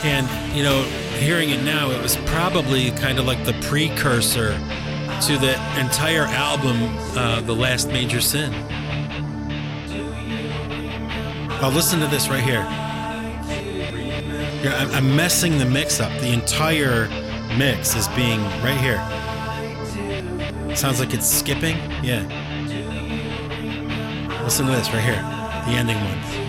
[0.03, 4.51] And, you know, hearing it now, it was probably kind of like the precursor
[5.21, 8.53] to the entire album, uh, The Last Major Sin.
[11.59, 12.65] Oh, listen to this right here.
[14.69, 16.11] I'm messing the mix up.
[16.19, 17.07] The entire
[17.57, 19.01] mix is being right here.
[20.75, 21.77] Sounds like it's skipping.
[22.03, 22.23] Yeah.
[24.43, 25.21] Listen to this right here.
[25.65, 26.46] The ending one.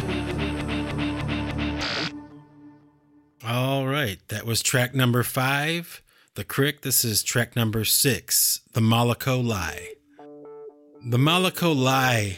[4.29, 6.03] That was track number five,
[6.35, 6.83] The Krik.
[6.83, 9.95] This is track number six, The Moloko Lie.
[11.07, 12.37] The Moloko Lie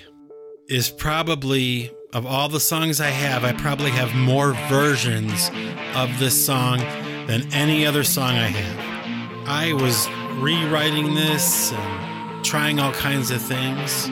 [0.69, 5.51] is probably, of all the songs I have, I probably have more versions
[5.97, 6.79] of this song
[7.27, 9.49] than any other song I have.
[9.49, 10.09] I was
[10.41, 14.09] rewriting this and trying all kinds of things.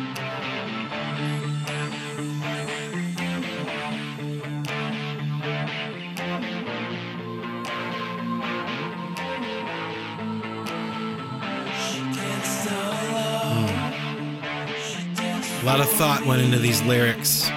[15.98, 17.50] Thought went into these lyrics.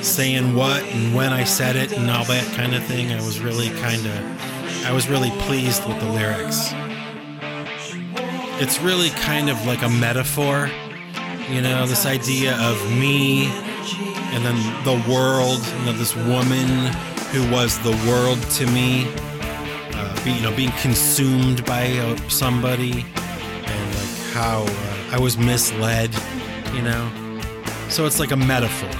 [0.00, 3.12] Saying what and when I said it and all that kind of thing.
[3.12, 6.70] I was really kind of I was really pleased with the lyrics.
[8.62, 10.70] It's really kind of like a metaphor,
[11.50, 13.48] you know, this idea of me
[14.32, 16.66] and then the world, you know, this woman
[17.30, 19.06] who was the world to me,
[19.92, 25.36] uh, be, you know, being consumed by uh, somebody, and like how uh, I was
[25.36, 26.14] misled,
[26.76, 27.40] you know.
[27.88, 28.90] So it's like a metaphor.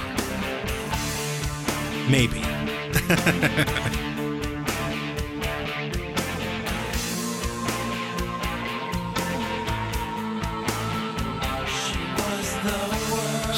[2.09, 2.43] Maybe.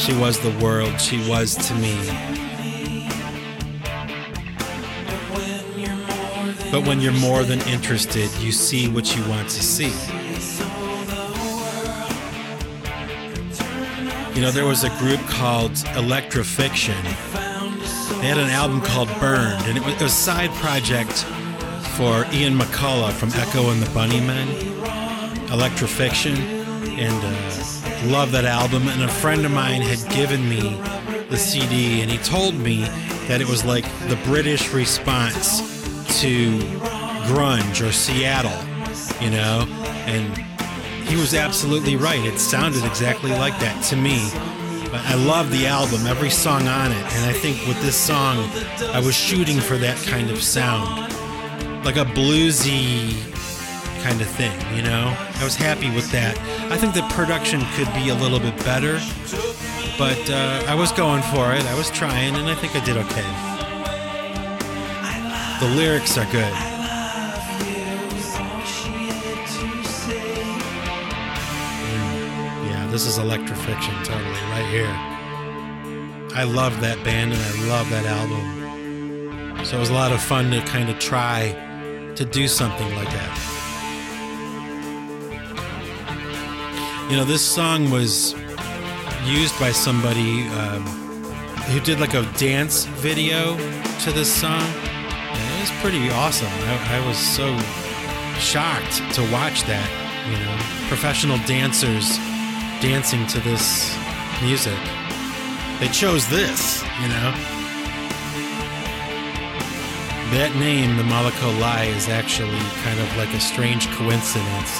[0.09, 1.93] She was the world, she was to me.
[6.71, 10.18] But when you're more than interested, you see what you want to see.
[14.39, 17.03] You know, there was a group called Electrafixion.
[18.21, 21.25] They had an album called Burned, and it was a side project
[21.97, 24.47] for Ian McCulloch from Echo and the Bunnymen.
[25.49, 26.37] Electrafixion.
[26.97, 30.79] And, uh, love that album and a friend of mine had given me
[31.29, 32.83] the CD and he told me
[33.27, 35.59] that it was like the British response
[36.21, 36.57] to
[37.27, 38.57] grunge or Seattle,
[39.21, 39.67] you know?
[40.05, 40.48] And
[41.09, 42.23] he was absolutely right.
[42.23, 44.29] It sounded exactly like that to me.
[44.91, 48.37] But I love the album, every song on it, and I think with this song
[48.93, 51.13] I was shooting for that kind of sound.
[51.83, 53.13] Like a bluesy
[54.03, 55.15] kind of thing, you know?
[55.35, 56.37] I was happy with that.
[56.71, 58.99] I think the production could be a little bit better,
[59.97, 61.63] but uh, I was going for it.
[61.65, 63.25] I was trying, and I think I did okay.
[65.59, 66.68] The lyrics are good.
[72.91, 74.91] This is Electrafixion, totally, right here.
[76.35, 79.63] I love that band and I love that album.
[79.63, 81.53] So it was a lot of fun to kind of try
[82.15, 83.59] to do something like that.
[87.11, 88.33] You know, this song was
[89.23, 90.81] used by somebody um,
[91.69, 93.55] who did like a dance video
[93.99, 94.63] to this song.
[94.63, 96.47] And it was pretty awesome.
[96.47, 97.55] I, I was so
[98.39, 99.87] shocked to watch that.
[100.25, 102.17] You know, professional dancers
[102.81, 103.93] dancing to this
[104.41, 104.79] music.
[105.79, 107.31] They chose this, you know.
[110.31, 114.79] That name, the Moloko Lie, is actually kind of like a strange coincidence,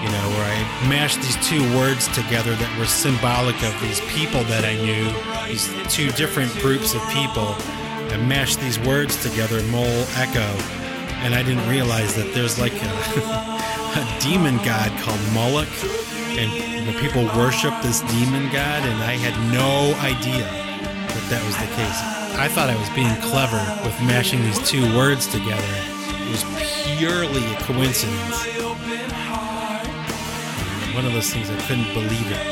[0.00, 4.44] you know, where I mashed these two words together that were symbolic of these people
[4.44, 5.12] that I knew,
[5.48, 7.56] these two different groups of people.
[8.08, 10.48] I mashed these words together, Mole Echo,
[11.20, 12.92] and I didn't realize that there's like a,
[14.00, 15.68] a demon god called Moloch,
[16.46, 21.66] and people worship this demon god, and I had no idea that that was the
[21.74, 21.98] case.
[22.38, 25.66] I thought I was being clever with mashing these two words together.
[25.66, 26.44] It was
[26.96, 28.46] purely a coincidence.
[30.94, 32.44] One of those things I couldn't believe it.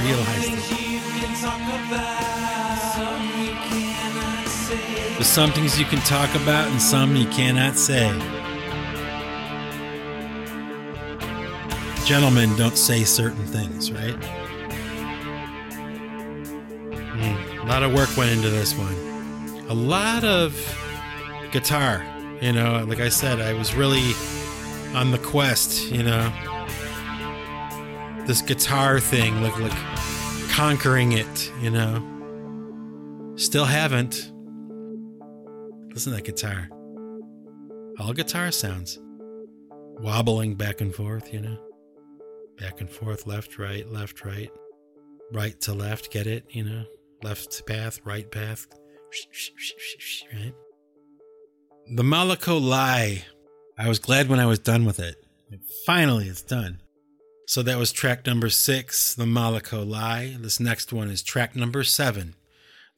[0.02, 0.90] Realized it.
[5.14, 8.39] There's some things you can talk about and some you cannot say.
[12.10, 14.16] Gentlemen don't say certain things, right?
[16.90, 18.96] Mm, a lot of work went into this one.
[19.68, 20.52] A lot of
[21.52, 22.04] guitar,
[22.40, 24.12] you know, like I said, I was really
[24.92, 26.32] on the quest, you know.
[28.26, 29.70] This guitar thing, like like
[30.50, 32.02] conquering it, you know.
[33.36, 34.32] Still haven't.
[35.94, 36.70] Listen to that guitar.
[38.00, 38.98] All guitar sounds.
[40.00, 41.69] Wobbling back and forth, you know.
[42.60, 44.50] Back and forth, left, right, left, right.
[45.32, 46.84] Right to left, get it, you know.
[47.22, 48.66] Left path, right path.
[50.32, 50.52] Right?
[51.94, 53.24] The Moloko Lie.
[53.78, 55.16] I was glad when I was done with it.
[55.86, 56.80] Finally, it's done.
[57.46, 60.36] So that was track number six, The Moloko Lie.
[60.38, 62.34] This next one is track number seven,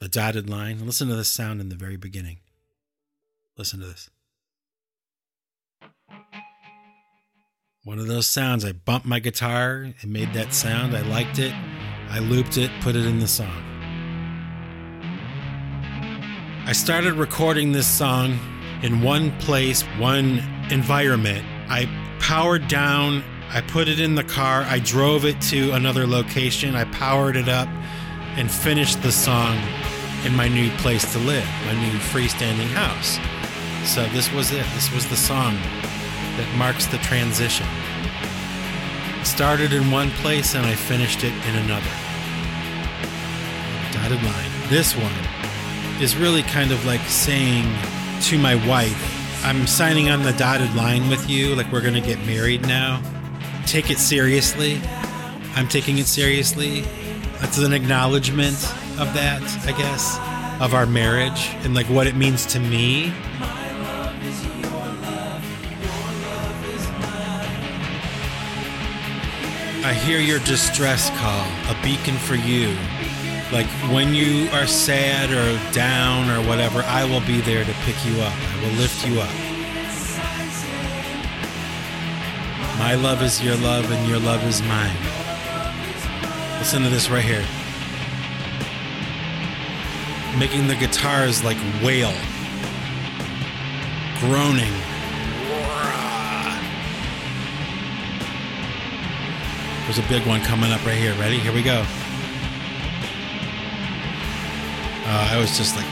[0.00, 0.84] The Dotted Line.
[0.84, 2.40] Listen to the sound in the very beginning.
[3.56, 4.10] Listen to this.
[7.84, 8.64] One of those sounds.
[8.64, 10.96] I bumped my guitar, it made that sound.
[10.96, 11.52] I liked it.
[12.10, 13.60] I looped it, put it in the song.
[16.64, 18.38] I started recording this song
[18.84, 21.44] in one place, one environment.
[21.68, 21.88] I
[22.20, 26.84] powered down, I put it in the car, I drove it to another location, I
[26.84, 27.66] powered it up,
[28.36, 29.58] and finished the song
[30.24, 33.18] in my new place to live, my new freestanding house.
[33.92, 34.64] So this was it.
[34.72, 35.58] This was the song
[36.36, 37.66] that marks the transition.
[39.24, 41.90] Started in one place and I finished it in another.
[43.92, 44.50] Dotted line.
[44.68, 47.64] This one is really kind of like saying
[48.22, 52.00] to my wife, I'm signing on the dotted line with you, like we're going to
[52.00, 53.02] get married now.
[53.66, 54.80] Take it seriously.
[55.54, 56.82] I'm taking it seriously.
[57.40, 58.54] That's an acknowledgement
[58.98, 60.16] of that, I guess,
[60.60, 63.12] of our marriage and like what it means to me.
[69.84, 72.68] I hear your distress call, a beacon for you.
[73.50, 77.96] Like when you are sad or down or whatever, I will be there to pick
[78.06, 78.32] you up.
[78.32, 79.34] I will lift you up.
[82.78, 84.96] My love is your love and your love is mine.
[86.58, 87.44] Listen to this right here.
[90.38, 92.14] Making the guitars like wail,
[94.20, 94.91] groaning.
[99.92, 101.12] There's a big one coming up right here.
[101.16, 101.38] Ready?
[101.38, 101.84] Here we go.
[105.04, 105.84] Uh, I was just like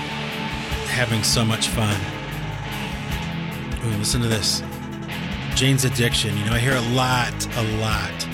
[0.88, 2.00] having so much fun.
[3.84, 4.62] Ooh, listen to this.
[5.54, 6.34] Jane's Addiction.
[6.38, 8.26] You know, I hear a lot, a lot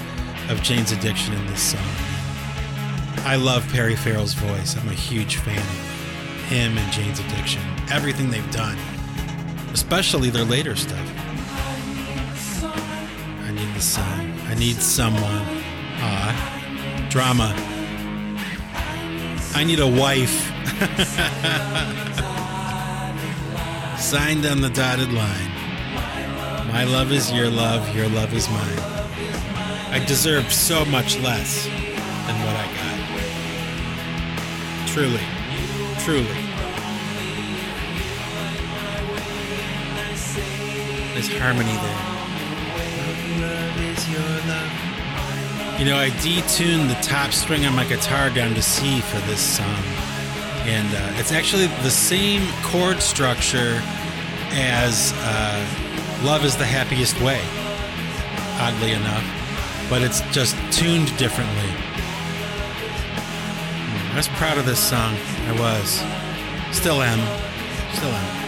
[0.50, 1.80] of Jane's Addiction in this song.
[3.24, 4.76] I love Perry Farrell's voice.
[4.76, 7.62] I'm a huge fan of him and Jane's Addiction.
[7.90, 8.78] Everything they've done,
[9.72, 11.10] especially their later stuff.
[12.62, 14.32] I need the sun.
[14.46, 15.55] I need someone.
[15.98, 17.54] Ah, drama.
[19.54, 20.52] I need a wife.
[23.98, 25.50] Signed on the dotted line.
[26.72, 28.78] My love is your love, your love is mine.
[29.90, 32.98] I deserved so much less than what I got.
[34.88, 35.24] Truly,
[36.04, 36.36] truly.
[41.14, 42.02] There's harmony there.
[45.78, 49.40] You know, I detuned the top string on my guitar down to C for this
[49.40, 49.82] song.
[50.64, 53.80] And uh, it's actually the same chord structure
[54.52, 57.40] as uh, Love is the Happiest Way,
[58.58, 59.24] oddly enough.
[59.90, 61.70] But it's just tuned differently.
[64.12, 65.14] I was proud of this song.
[65.46, 66.02] I was.
[66.76, 67.18] Still am.
[67.94, 68.46] Still am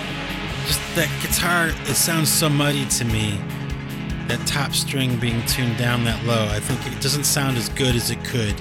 [0.69, 3.41] just that guitar, it sounds so muddy to me.
[4.29, 7.97] That top string being tuned down that low, I think it doesn't sound as good
[7.97, 8.55] as it could.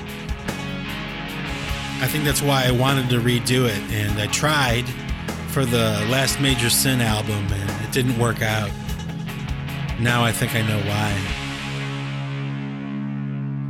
[1.99, 4.85] I think that's why I wanted to redo it, and I tried
[5.49, 8.71] for the last Major Sin album, and it didn't work out.
[9.99, 11.11] Now I think I know why.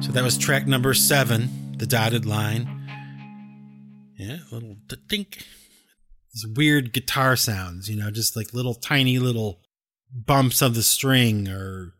[0.02, 2.68] So that was track number seven, The Dotted Line.
[4.18, 4.78] Yeah, a little
[5.08, 5.46] dink
[6.34, 9.60] these weird guitar sounds, you know, just like little tiny little
[10.14, 11.94] bumps of the string or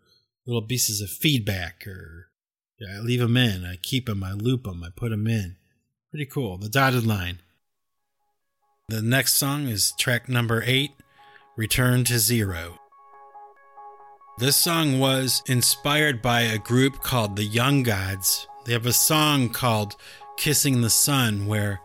[0.46, 2.30] little pieces of feedback or
[2.82, 5.56] I leave them in, I keep them, I loop them, I put them in.
[6.12, 6.58] Pretty cool.
[6.58, 7.40] The dotted line.
[8.88, 10.92] The next song is track number 8,
[11.56, 12.80] Return to Zero.
[14.38, 18.48] This song was inspired by a group called the Young Gods.
[18.66, 19.96] They have a song called
[20.38, 21.82] Kissing the Sun where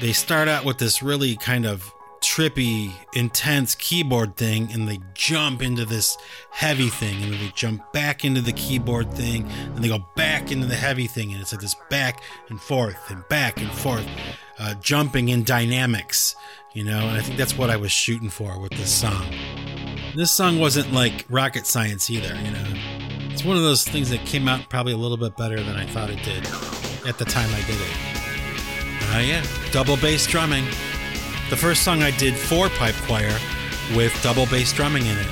[0.00, 1.92] they start out with this really kind of
[2.28, 6.18] trippy, intense keyboard thing, and they jump into this
[6.50, 10.52] heavy thing, and then they jump back into the keyboard thing, and they go back
[10.52, 14.06] into the heavy thing, and it's like this back and forth and back and forth,
[14.58, 16.36] uh, jumping in dynamics,
[16.74, 16.98] you know.
[16.98, 19.24] And I think that's what I was shooting for with this song.
[20.14, 22.66] This song wasn't like rocket science either, you know.
[23.30, 25.86] It's one of those things that came out probably a little bit better than I
[25.86, 26.44] thought it did
[27.08, 27.96] at the time I did it.
[29.14, 29.46] Oh, yeah.
[29.72, 30.66] Double bass drumming.
[31.50, 33.34] The first song I did for Pipe Choir
[33.96, 35.26] with double bass drumming in it.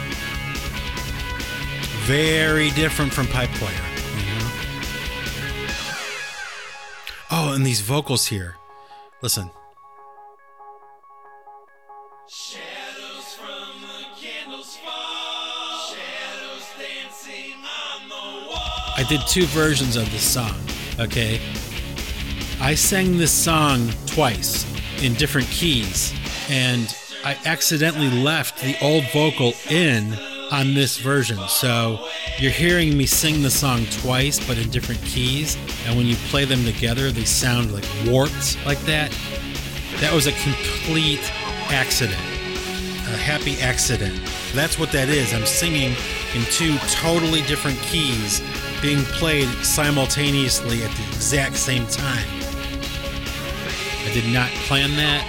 [2.06, 3.70] Very different from Pipe Choir.
[4.16, 4.50] You know?
[7.30, 8.56] Oh, and these vocals here.
[9.20, 9.50] Listen.
[18.98, 20.58] I did two versions of this song,
[20.98, 21.42] okay?
[22.58, 24.64] I sang this song twice
[25.02, 26.12] in different keys,
[26.48, 26.94] and
[27.24, 30.14] I accidentally left the old vocal in
[30.52, 31.38] on this version.
[31.48, 35.56] So you're hearing me sing the song twice, but in different keys.
[35.86, 39.10] And when you play them together, they sound like warped like that.
[40.00, 41.32] That was a complete
[41.72, 44.20] accident, a happy accident.
[44.52, 45.32] That's what that is.
[45.34, 45.96] I'm singing
[46.34, 48.40] in two totally different keys
[48.82, 52.45] being played simultaneously at the exact same time.
[54.06, 55.26] I did not plan that,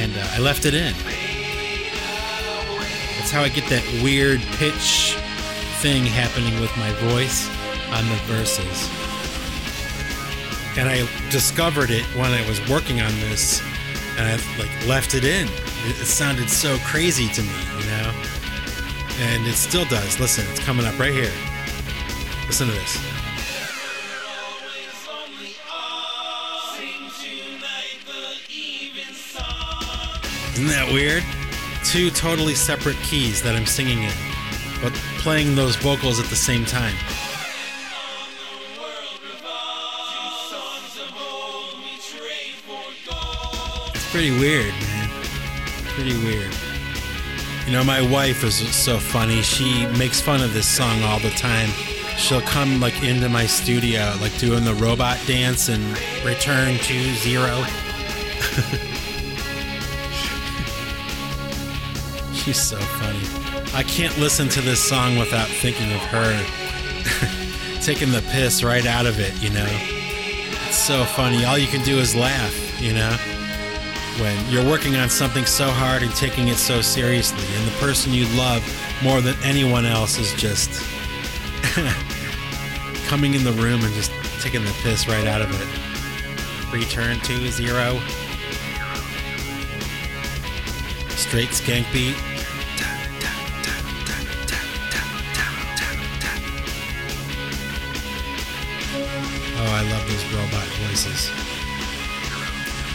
[0.00, 0.94] and uh, I left it in.
[3.18, 5.14] That's how I get that weird pitch
[5.82, 7.48] thing happening with my voice
[7.92, 8.88] on the verses.
[10.78, 13.60] And I discovered it when I was working on this,
[14.16, 15.46] and I like left it in.
[15.84, 18.12] It, it sounded so crazy to me, you know.
[19.18, 20.18] And it still does.
[20.18, 21.32] Listen, it's coming up right here.
[22.46, 23.11] Listen to this.
[30.52, 31.24] Isn't that weird?
[31.82, 34.12] Two totally separate keys that I'm singing in,
[34.82, 36.94] but playing those vocals at the same time.
[43.94, 45.10] It's pretty weird, man.
[45.94, 46.54] Pretty weird.
[47.66, 49.40] You know, my wife is so funny.
[49.40, 51.70] She makes fun of this song all the time.
[52.18, 55.82] She'll come like into my studio, like doing the robot dance and
[56.24, 57.64] return to zero.
[62.44, 63.20] She's so funny.
[63.72, 66.44] I can't listen to this song without thinking of her
[67.80, 69.68] taking the piss right out of it, you know?
[70.66, 71.44] It's so funny.
[71.44, 73.12] All you can do is laugh, you know?
[74.20, 78.12] When you're working on something so hard and taking it so seriously, and the person
[78.12, 78.62] you love
[79.04, 80.82] more than anyone else is just
[83.06, 86.74] coming in the room and just taking the piss right out of it.
[86.74, 88.00] Return to zero.
[91.14, 92.16] Straight skank beat.
[99.82, 101.28] I love those robot voices.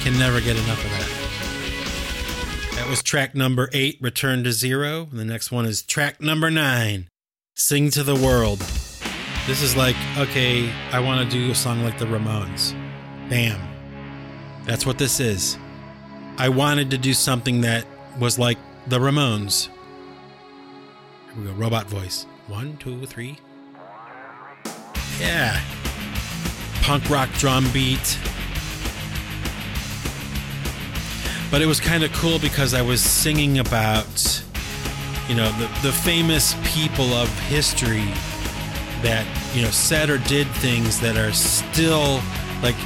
[0.04, 2.76] Can never get enough of that.
[2.76, 5.10] That was track number eight, Return to Zero.
[5.12, 7.10] And the next one is track number nine,
[7.56, 8.60] Sing to the World.
[9.48, 12.72] This is like, okay, I want to do a song like the Ramones.
[13.30, 13.60] Bam.
[14.64, 15.58] That's what this is.
[16.38, 17.86] I wanted to do something that
[18.18, 18.58] was like
[18.88, 19.68] the Ramones.
[21.34, 22.26] Here we go, robot voice.
[22.48, 23.38] One, two, three.
[25.20, 25.60] Yeah.
[26.88, 28.18] Punk rock drum beat.
[31.52, 34.42] But it was kind of cool because I was singing about,
[35.28, 38.06] you know, the, the famous people of history
[39.04, 42.22] that, you know, said or did things that are still
[42.64, 42.78] like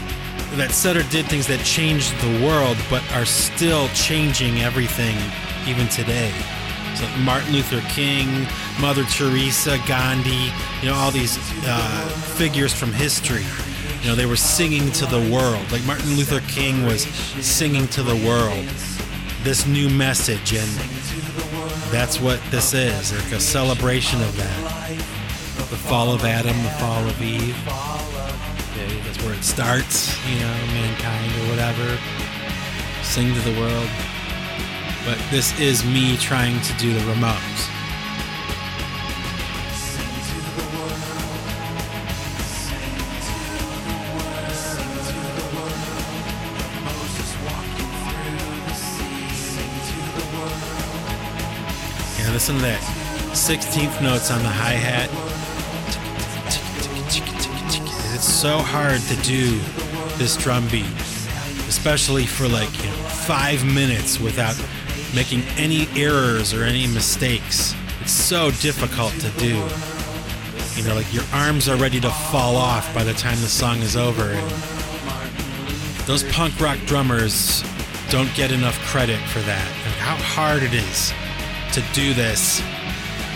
[0.58, 5.16] that said or did things that changed the world, but are still changing everything
[5.68, 6.34] even today.
[6.96, 8.48] So Martin Luther King,
[8.82, 10.50] Mother Teresa, Gandhi,
[10.82, 11.38] you know, all these
[11.68, 13.46] uh, figures from history.
[14.02, 15.72] You know, they were singing to the world.
[15.72, 18.66] Like Martin Luther King was singing to the world
[19.44, 20.70] this new message, and
[21.92, 23.14] that's what this is.
[23.14, 24.90] Like a celebration of that.
[25.70, 27.56] The fall of Adam, the fall of Eve
[29.06, 31.98] that's where it starts, you know, mankind or whatever.
[33.04, 33.90] Sing to the world.
[35.06, 37.81] But this is me trying to do the Ramones.
[52.52, 52.82] Listen to that.
[53.32, 55.10] 16th notes on the hi hat
[58.14, 59.58] it's so hard to do
[60.18, 60.86] this drum beat,
[61.68, 62.96] especially for like you know,
[63.26, 64.56] five minutes without
[65.16, 67.74] making any errors or any mistakes.
[68.02, 69.56] It's so difficult to do.
[70.76, 73.80] You know, like your arms are ready to fall off by the time the song
[73.80, 74.24] is over.
[74.24, 74.52] And
[76.06, 77.64] those punk rock drummers
[78.10, 79.68] don't get enough credit for that.
[79.86, 81.14] And how hard it is
[81.74, 82.62] to do this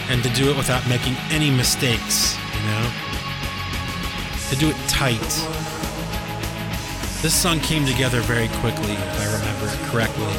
[0.10, 2.92] and to do it without making any mistakes, you know?
[4.50, 5.20] to do it tight.
[7.22, 10.34] This song came together very quickly, if I remember it correctly.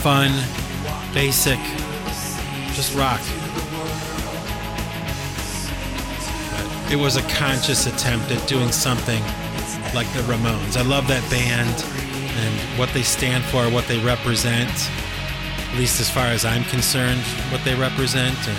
[0.00, 0.30] Fun,
[1.12, 1.58] basic,
[2.74, 3.20] just rock.
[6.90, 9.22] It was a conscious attempt at doing something
[9.94, 10.78] like the Ramones.
[10.78, 11.84] I love that band
[12.40, 14.72] and what they stand for, what they represent,
[15.70, 18.36] at least as far as I'm concerned, what they represent.
[18.48, 18.58] And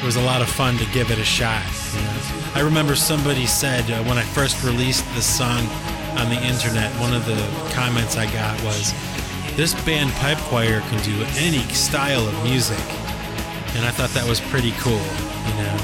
[0.00, 1.64] it was a lot of fun to give it a shot.
[1.92, 2.52] You know?
[2.54, 5.66] I remember somebody said uh, when I first released this song
[6.18, 7.36] on the internet, one of the
[7.74, 8.94] comments I got was,
[9.56, 12.78] This band pipe choir can do any style of music.
[13.74, 15.76] And I thought that was pretty cool, you know.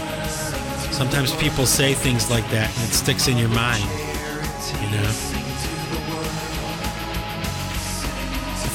[0.93, 3.85] Sometimes people say things like that and it sticks in your mind,
[4.81, 5.46] you know.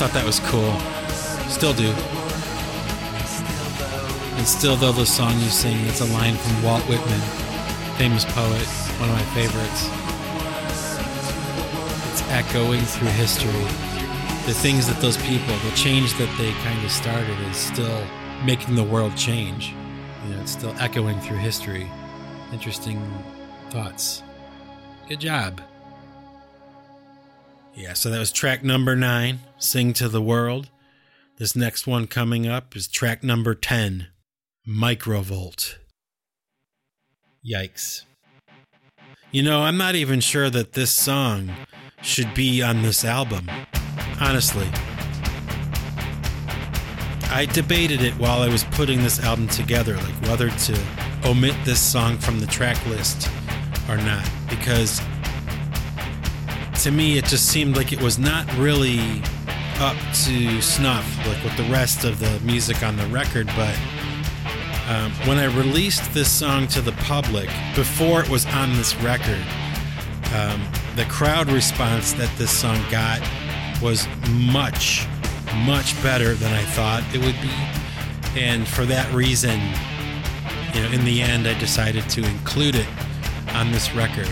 [0.01, 0.73] Thought that was cool.
[1.47, 1.93] Still do.
[4.35, 7.21] And still, though, the song you sing, it's a line from Walt Whitman
[7.99, 8.65] famous poet,
[8.97, 9.85] one of my favorites.
[12.09, 13.61] It's echoing through history.
[14.47, 18.03] The things that those people, the change that they kind of started, is still
[18.43, 19.71] making the world change.
[20.25, 21.87] You know, it's still echoing through history.
[22.51, 22.99] Interesting
[23.69, 24.23] thoughts.
[25.07, 25.61] Good job.
[27.73, 30.69] Yeah, so that was track number nine, Sing to the World.
[31.37, 34.07] This next one coming up is track number 10,
[34.67, 35.75] Microvolt.
[37.45, 38.03] Yikes.
[39.31, 41.51] You know, I'm not even sure that this song
[42.01, 43.49] should be on this album.
[44.19, 44.67] Honestly.
[47.31, 50.83] I debated it while I was putting this album together, like whether to
[51.23, 53.29] omit this song from the track list
[53.87, 55.01] or not, because
[56.81, 59.21] to me it just seemed like it was not really
[59.77, 63.77] up to snuff, like with the rest of the music on the record, but
[64.87, 69.43] um, when I released this song to the public before it was on this record,
[70.33, 70.59] um,
[70.95, 73.21] the crowd response that this song got
[73.79, 75.05] was much,
[75.65, 78.39] much better than I thought it would be.
[78.39, 79.59] And for that reason,
[80.73, 82.87] you know, in the end, I decided to include it
[83.53, 84.29] on this record.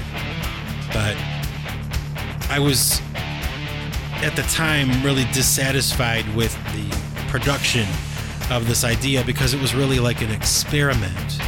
[0.91, 1.15] But
[2.49, 2.99] I was
[4.21, 6.97] at the time really dissatisfied with the
[7.29, 7.87] production
[8.51, 11.39] of this idea because it was really like an experiment.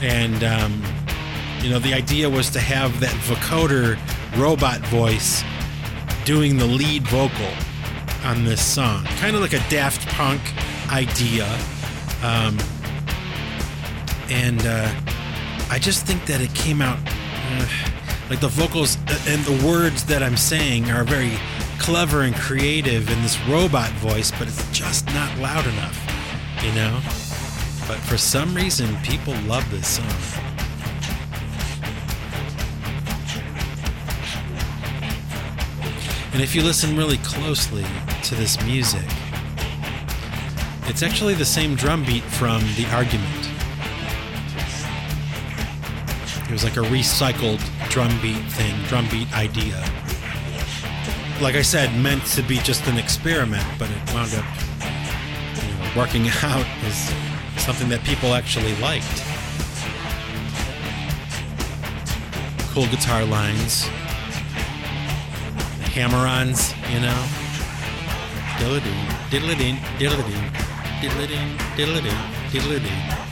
[0.00, 0.82] And, um,
[1.60, 3.98] you know, the idea was to have that vocoder
[4.38, 5.42] robot voice
[6.24, 7.50] doing the lead vocal
[8.24, 9.04] on this song.
[9.20, 10.40] Kind of like a Daft Punk
[10.90, 11.46] idea.
[12.22, 12.58] Um,
[14.28, 14.92] and uh,
[15.70, 17.66] I just think that it came out uh,
[18.28, 18.96] like the vocals
[19.28, 21.38] and the words that I'm saying are very
[21.78, 25.96] clever and creative in this robot voice, but it's just not loud enough,
[26.62, 27.00] you know?
[27.86, 30.42] But for some reason, people love this song.
[36.32, 37.84] And if you listen really closely
[38.24, 39.06] to this music,
[40.88, 43.45] it's actually the same drum beat from The Argument.
[46.46, 49.80] It was like a recycled drum beat thing, drum beat idea.
[51.42, 54.44] Like I said, meant to be just an experiment, but it wound up
[55.56, 57.12] you know, working out as
[57.60, 59.04] something that people actually liked.
[62.72, 63.82] Cool guitar lines,
[65.96, 67.26] hammer-ons, you know.
[68.60, 70.50] Diddle-dee, diddle-dee, diddle-dee,
[71.00, 72.16] diddle-dee, diddle-dee,
[72.52, 73.25] diddle-dee.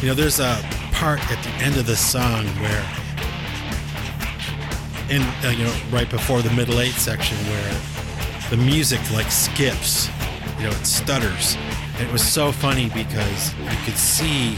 [0.00, 0.56] You know, there's a
[0.92, 2.84] part at the end of the song where,
[5.10, 7.80] in uh, you know, right before the middle eight section, where
[8.50, 10.08] the music like skips,
[10.58, 11.56] you know, it stutters.
[11.96, 14.56] And it was so funny because you could see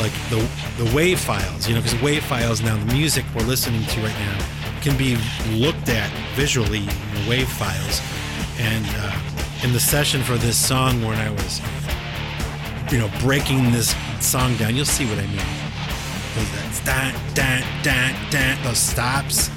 [0.00, 0.44] like the
[0.82, 4.18] the wave files, you know, because wave files now, the music we're listening to right
[4.18, 4.46] now
[4.80, 5.16] can be
[5.52, 8.00] looked at visually in the wave files.
[8.58, 11.60] And uh, in the session for this song, when I was,
[12.90, 15.36] you know, breaking this song down, you'll see what I mean.
[16.34, 19.50] Those that da, da, da, those stops,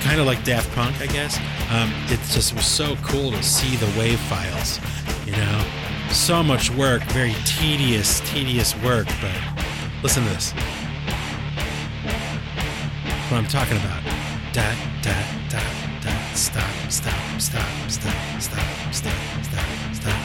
[0.00, 1.38] kind of like Daft Punk, I guess.
[1.70, 4.80] Um, it just was so cool to see the wave files,
[5.26, 5.64] you know.
[6.10, 9.36] So much work, very tedious, tedious work, but
[10.02, 10.52] listen to this.
[13.28, 14.02] What I'm talking about.
[14.52, 15.12] Da, da,
[15.50, 15.60] da,
[16.00, 20.20] da, stop, stop, stop, stop, stop, stop, stop, stop.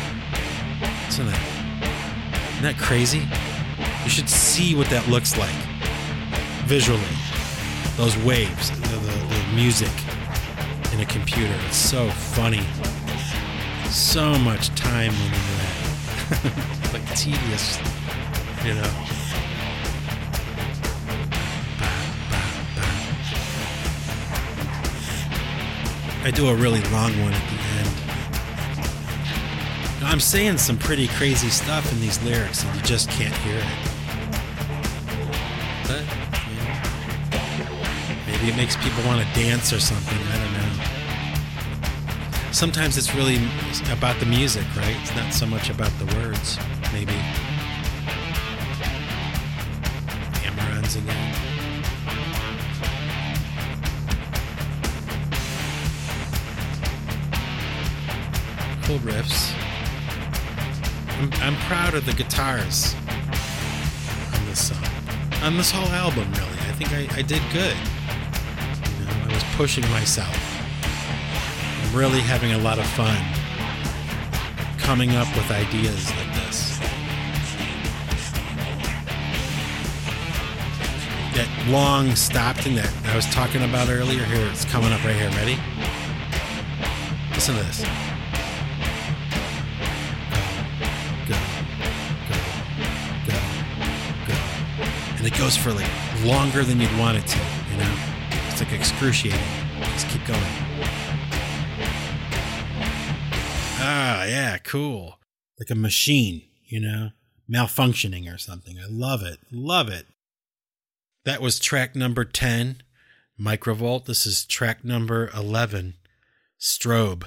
[1.07, 1.50] Listen to that.
[2.61, 3.27] Isn't that crazy?
[4.03, 5.49] You should see what that looks like
[6.67, 7.01] visually.
[7.97, 9.89] Those waves, the, the, the music
[10.93, 11.55] in a computer.
[11.65, 12.61] It's so funny.
[13.89, 16.93] So much time went into that.
[16.93, 17.79] like tedious,
[18.63, 18.91] you know.
[26.23, 28.00] I do a really long one at the end.
[30.03, 33.65] I'm saying some pretty crazy stuff in these lyrics, and you just can't hear it.
[35.87, 36.03] But
[38.27, 40.17] maybe it makes people want to dance or something.
[40.17, 40.71] I don't know.
[42.51, 43.39] Sometimes it's really
[43.91, 44.97] about the music, right?
[45.01, 46.57] It's not so much about the words.
[46.91, 47.13] Maybe.
[50.41, 51.35] Hammer-ons again.
[58.83, 59.50] Cool riffs.
[61.21, 62.95] I'm, I'm proud of the guitars
[64.33, 64.83] on this song.
[65.43, 66.57] On this whole album, really.
[66.67, 67.77] I think I, I did good.
[68.97, 70.35] You know, I was pushing myself.
[71.83, 73.15] I'm really having a lot of fun
[74.79, 76.79] coming up with ideas like this.
[81.35, 85.15] That long stop thing that I was talking about earlier, here it's coming up right
[85.15, 85.29] here.
[85.29, 85.59] Ready?
[87.35, 88.10] Listen to this.
[95.41, 95.89] Goes for like
[96.23, 97.39] longer than you'd want it to,
[97.71, 97.95] you know?
[98.49, 99.41] It's like excruciating.
[99.93, 100.39] Just keep going.
[103.79, 105.17] Ah, yeah, cool.
[105.57, 107.09] Like a machine, you know,
[107.51, 108.77] malfunctioning or something.
[108.77, 109.39] I love it.
[109.51, 110.05] Love it.
[111.25, 112.83] That was track number 10,
[113.39, 114.05] Microvolt.
[114.05, 115.95] This is track number 11,
[116.59, 117.23] Strobe.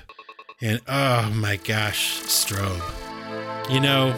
[0.63, 2.81] And oh my gosh, Strobe.
[3.69, 4.15] You know,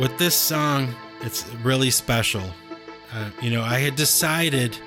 [0.00, 2.42] with this song, it's really special.
[3.12, 4.78] Uh, you know, I had decided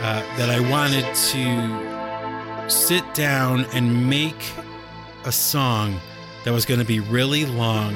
[0.00, 4.52] uh, that I wanted to sit down and make
[5.24, 6.00] a song
[6.44, 7.94] that was going to be really long,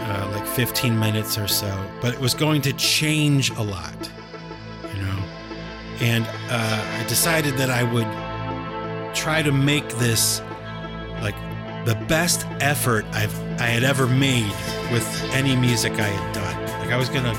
[0.00, 4.10] uh, like 15 minutes or so, but it was going to change a lot,
[4.94, 5.22] you know.
[6.00, 10.40] And uh, I decided that I would try to make this
[11.20, 11.36] like
[11.84, 14.52] the best effort I've I had ever made
[14.90, 16.80] with any music I had done.
[16.80, 17.34] Like I was gonna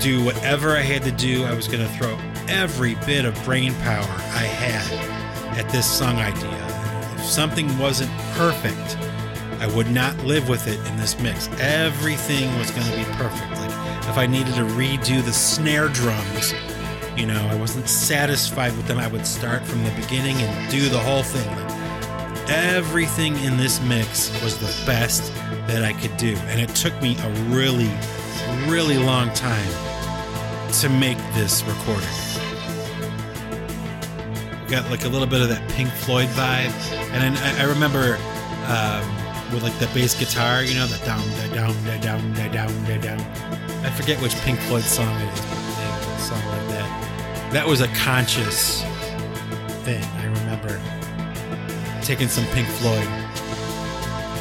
[0.00, 1.44] do whatever I had to do.
[1.44, 6.50] I was gonna throw every bit of brain power I had at this song idea.
[7.14, 8.96] If something wasn't perfect,
[9.60, 11.48] I would not live with it in this mix.
[11.60, 13.50] Everything was gonna be perfect.
[13.52, 13.70] Like
[14.08, 16.54] if I needed to redo the snare drums,
[17.16, 18.98] you know, I wasn't satisfied with them.
[18.98, 21.46] I would start from the beginning and do the whole thing.
[21.56, 21.71] Like,
[22.48, 25.32] everything in this mix was the best
[25.66, 26.36] that I could do.
[26.48, 27.90] And it took me a really,
[28.70, 29.72] really long time
[30.80, 32.08] to make this recording.
[34.68, 36.72] Got like a little bit of that Pink Floyd vibe,
[37.12, 38.16] and I, I remember
[38.66, 42.48] um, with like the bass guitar, you know, the down, the down, the down, the
[42.48, 43.20] down, the down.
[43.84, 47.52] I forget which Pink Floyd song it is, but song like that.
[47.52, 48.82] That was a conscious
[49.84, 50.02] thing.
[52.02, 53.06] Taking some Pink Floyd.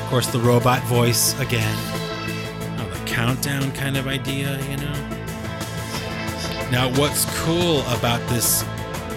[0.02, 1.78] Of course, the robot voice again.
[2.80, 4.94] Oh, the countdown kind of idea, you know.
[6.72, 8.64] Now, what's cool about this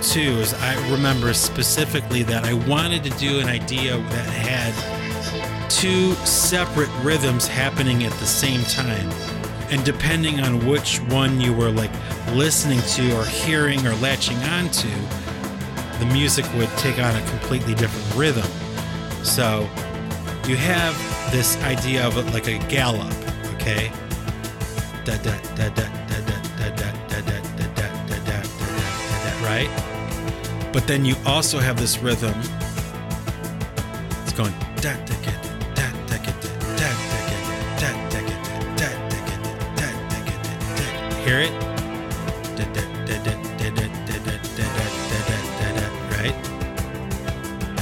[0.03, 6.13] too is I remember specifically that I wanted to do an idea that had two
[6.27, 9.11] separate rhythms happening at the same time.
[9.71, 11.93] And depending on which one you were like
[12.33, 14.91] listening to or hearing or latching onto,
[16.05, 18.47] the music would take on a completely different rhythm.
[19.23, 19.69] So
[20.47, 20.95] you have
[21.31, 23.13] this idea of like a gallop,
[23.55, 23.91] okay?
[29.43, 29.71] Right?
[30.73, 32.35] But then you also have this rhythm.
[34.23, 34.53] It's going
[41.25, 41.64] Hear it?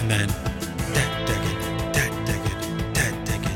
[0.03, 0.28] And then
[0.94, 1.42] that that
[1.94, 2.11] that
[2.94, 3.46] that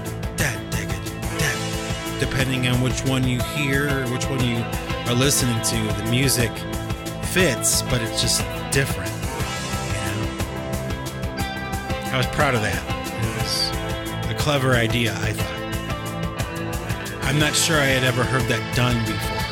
[1.38, 2.16] that.
[2.20, 4.64] Depending on which one you hear, which one you
[5.06, 6.52] are listening to, the music
[7.32, 9.10] fits, but it's just different.
[9.90, 10.22] You know?
[12.12, 12.80] I was proud of that.
[13.10, 15.52] It was a clever idea, I thought.
[17.24, 19.42] I'm not sure I had ever heard that done before.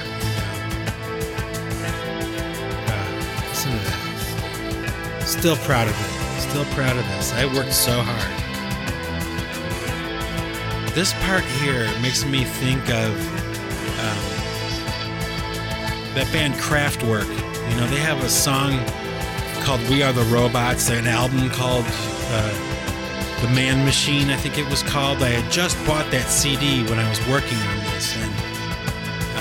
[3.48, 5.26] Listen uh, to that.
[5.26, 6.13] Still proud of it.
[6.54, 7.32] Still proud of this.
[7.32, 8.30] I worked so hard.
[10.94, 13.10] This part here makes me think of
[13.98, 14.24] um,
[16.14, 17.28] that band Kraftwerk.
[17.70, 18.78] You know, they have a song
[19.64, 24.70] called "We Are the Robots." An album called uh, "The Man Machine," I think it
[24.70, 25.24] was called.
[25.24, 28.32] I had just bought that CD when I was working on this, and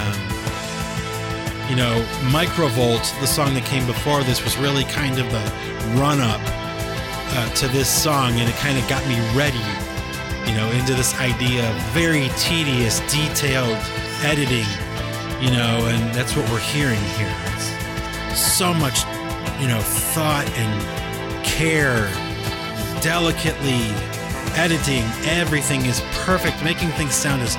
[0.02, 2.04] um, you know,
[2.34, 5.44] "Microvolt," the song that came before this, was really kind of the
[6.02, 6.42] run-up
[7.34, 9.64] uh, to this song, and it kind of got me ready
[10.48, 13.78] you know, into this idea of very tedious, detailed
[14.24, 14.66] editing,
[15.42, 17.34] you know, and that's what we're hearing here.
[18.30, 19.04] It's so much,
[19.62, 19.80] you know,
[20.14, 22.12] thought and care,
[23.02, 23.82] delicately
[24.56, 25.04] editing.
[25.30, 27.56] Everything is perfect, making things sound as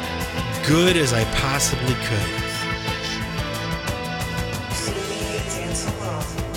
[0.69, 2.41] good as I possibly could.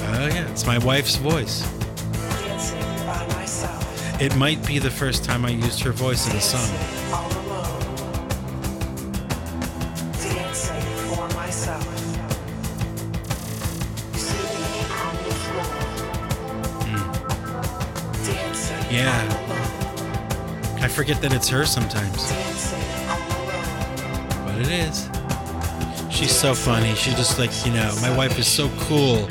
[0.09, 1.76] Oh, yeah, it's my wife's voice.
[4.19, 6.67] It might be the first time I used her voice in a song.
[16.81, 16.97] Hmm.
[18.91, 19.21] Yeah.
[20.81, 22.31] I forget that it's her sometimes.
[24.45, 25.07] But it is.
[26.09, 26.95] She's so funny.
[26.95, 29.25] She just like, you know, my wife is so cool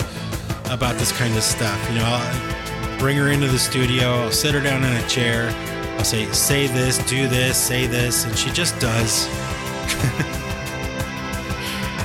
[0.70, 1.76] about this kind of stuff.
[1.90, 2.55] You know, I'll
[2.98, 5.50] bring her into the studio, I'll sit her down in a chair,
[5.98, 9.26] I'll say, say this, do this, say this, and she just does.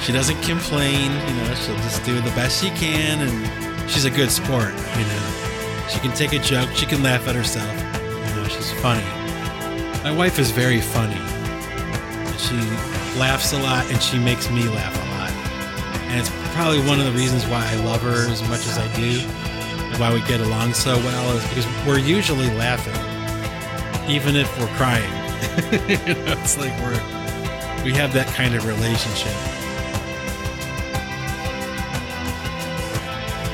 [0.04, 4.10] she doesn't complain, you know, she'll just do the best she can, and she's a
[4.10, 5.28] good sport, you know.
[5.90, 7.72] She can take a joke, she can laugh at herself,
[8.02, 9.06] you know, she's funny.
[10.04, 11.20] My wife is very funny.
[12.38, 12.56] She
[13.20, 15.32] laughs a lot and she makes me laugh a lot.
[16.10, 18.88] And it's probably one of the reasons why I love her as much as I
[18.96, 19.22] do
[20.02, 22.96] why we get along so well is because we're usually laughing,
[24.10, 25.12] even if we're crying.
[25.88, 27.00] you know, it's like we're
[27.84, 29.32] we have that kind of relationship.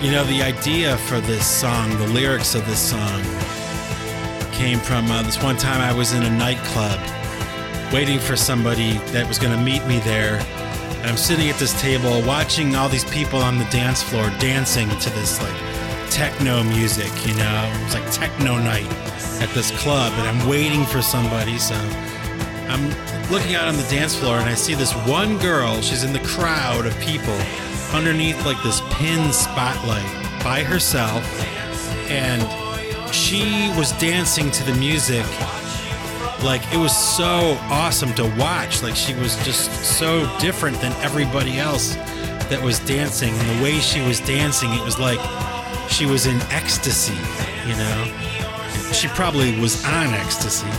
[0.01, 3.21] You know, the idea for this song, the lyrics of this song,
[4.53, 6.97] came from uh, this one time I was in a nightclub
[7.91, 10.39] waiting for somebody that was going to meet me there.
[10.99, 14.87] And I'm sitting at this table watching all these people on the dance floor dancing
[14.87, 15.66] to this like
[16.09, 17.71] techno music, you know?
[17.73, 18.91] It was like techno night
[19.41, 21.57] at this club, and I'm waiting for somebody.
[21.57, 21.75] So
[22.67, 22.89] I'm
[23.31, 25.81] looking out on the dance floor, and I see this one girl.
[25.81, 27.37] She's in the crowd of people
[27.93, 30.11] underneath like this pin spotlight
[30.43, 31.23] by herself,
[32.09, 32.41] and
[33.13, 35.25] she was dancing to the music
[36.43, 41.57] like it was so awesome to watch like she was just so different than everybody
[41.57, 41.95] else
[42.49, 45.19] that was dancing and the way she was dancing it was like
[45.89, 47.17] she was in ecstasy
[47.67, 48.05] you know?
[48.93, 50.69] She probably was on ecstasy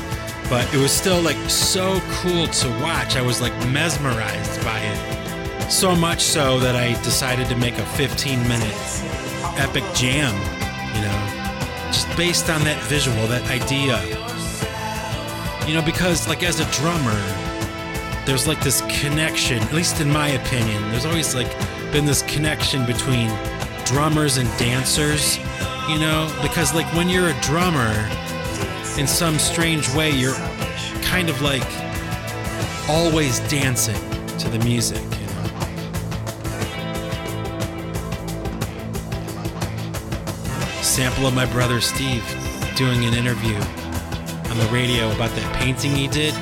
[0.49, 3.17] but it was still like so cool to watch.
[3.17, 5.71] I was like mesmerized by it.
[5.71, 8.75] So much so that I decided to make a 15 minute
[9.59, 10.35] epic jam,
[10.95, 14.01] you know, just based on that visual, that idea.
[15.69, 17.21] You know, because like as a drummer,
[18.25, 21.51] there's like this connection, at least in my opinion, there's always like
[21.93, 23.29] been this connection between
[23.89, 25.39] drummers and dancers,
[25.89, 27.93] you know, because like when you're a drummer,
[28.99, 30.35] in some strange way, you're
[31.03, 31.67] kind of like
[32.89, 33.95] always dancing
[34.39, 35.45] to the music, you know.
[40.83, 42.25] Sample of my brother Steve
[42.77, 46.35] doing an interview on the radio about that painting he did.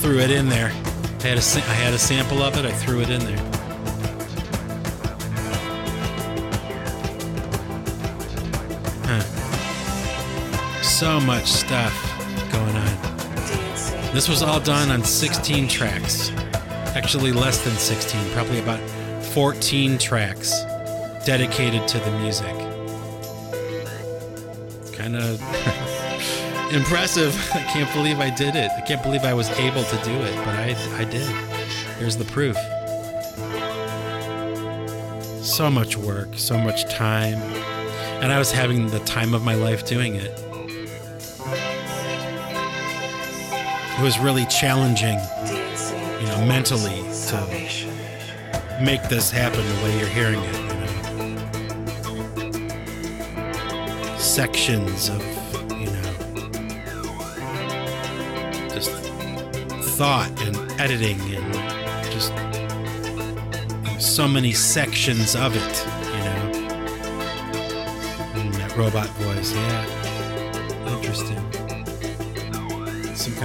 [0.00, 0.68] Threw it in there.
[0.68, 2.64] I had a, I had a sample of it.
[2.64, 3.49] I threw it in there.
[11.00, 11.94] So much stuff
[12.52, 14.12] going on.
[14.12, 16.30] This was all done on 16 tracks.
[16.94, 18.78] Actually, less than 16, probably about
[19.32, 20.50] 14 tracks
[21.24, 22.54] dedicated to the music.
[24.92, 25.40] Kind of
[26.70, 27.34] impressive.
[27.54, 28.70] I can't believe I did it.
[28.76, 31.26] I can't believe I was able to do it, but I, I did.
[31.98, 32.58] Here's the proof.
[35.42, 37.38] So much work, so much time,
[38.20, 40.49] and I was having the time of my life doing it.
[44.00, 45.18] It was really challenging,
[46.20, 47.36] you know, mentally to
[48.82, 50.56] make this happen the way you're hearing it.
[50.56, 50.68] You
[54.00, 55.22] know, sections of
[55.72, 56.12] you know
[58.70, 58.90] just
[59.98, 61.54] thought and editing and
[62.10, 62.32] just
[64.02, 65.86] so many sections of it.
[66.16, 66.40] You know,
[68.34, 69.99] and that robot voice, yeah,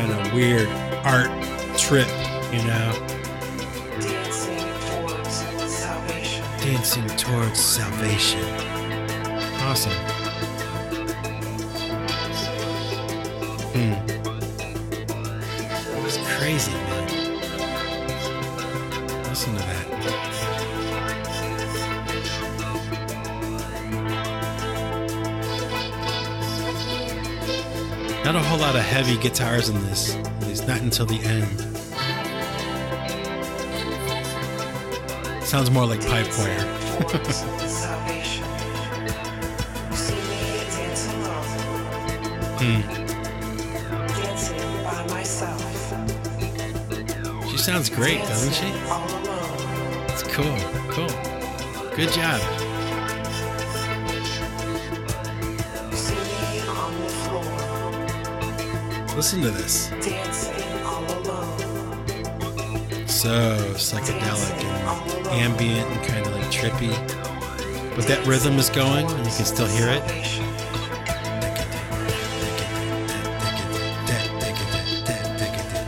[0.05, 0.67] kind of weird
[1.03, 1.29] art
[1.77, 2.07] trip,
[2.51, 3.07] you know.
[3.99, 5.35] Dancing towards
[5.67, 6.43] salvation.
[6.61, 8.43] Dancing towards salvation.
[9.61, 10.14] Awesome.
[28.57, 31.59] Whole lot of heavy guitars in this, at least not until the end.
[35.43, 36.61] Sounds more like pipe choir.
[42.61, 42.81] Hmm.
[47.49, 48.67] She sounds great, doesn't she?
[50.13, 50.55] It's cool,
[50.91, 51.09] cool.
[51.97, 52.64] Good job.
[59.15, 59.87] Listen to this.
[63.07, 66.91] So psychedelic and ambient and kind of like trippy.
[67.95, 70.03] But that rhythm is going and you can still hear it.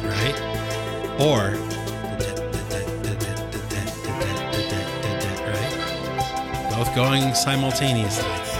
[0.03, 0.37] Right?
[1.19, 1.51] Or?
[6.75, 8.56] Both going simultaneously.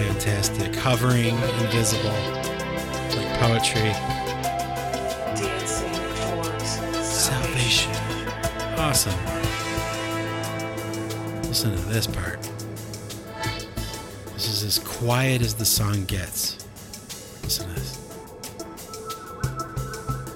[0.00, 0.74] Fantastic.
[0.76, 2.10] Hovering invisible.
[3.14, 3.92] Like poetry.
[5.36, 6.70] Dancing towards
[7.04, 7.92] salvation.
[8.78, 9.20] Awesome.
[11.42, 12.40] Listen to this part.
[14.32, 16.56] This is as quiet as the song gets.
[17.42, 17.98] Listen to this.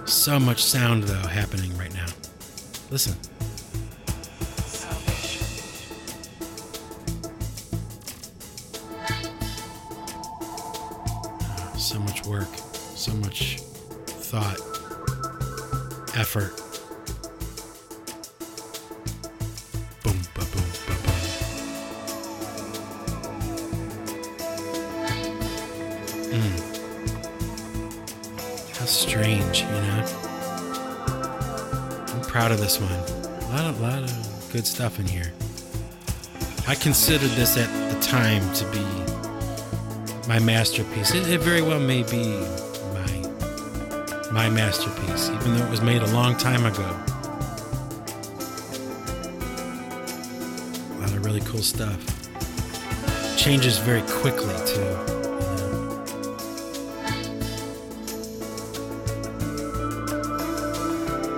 [0.04, 2.06] So much sound though happening right now.
[2.90, 3.16] Listen
[34.54, 35.32] good stuff in here.
[36.68, 38.84] I considered this at the time to be
[40.28, 41.12] my masterpiece.
[41.12, 42.38] It, it, very well may be
[42.94, 46.88] my my masterpiece, even though it was made a long time ago.
[50.88, 51.98] A lot of really cool stuff.
[53.36, 54.94] Changes very quickly too.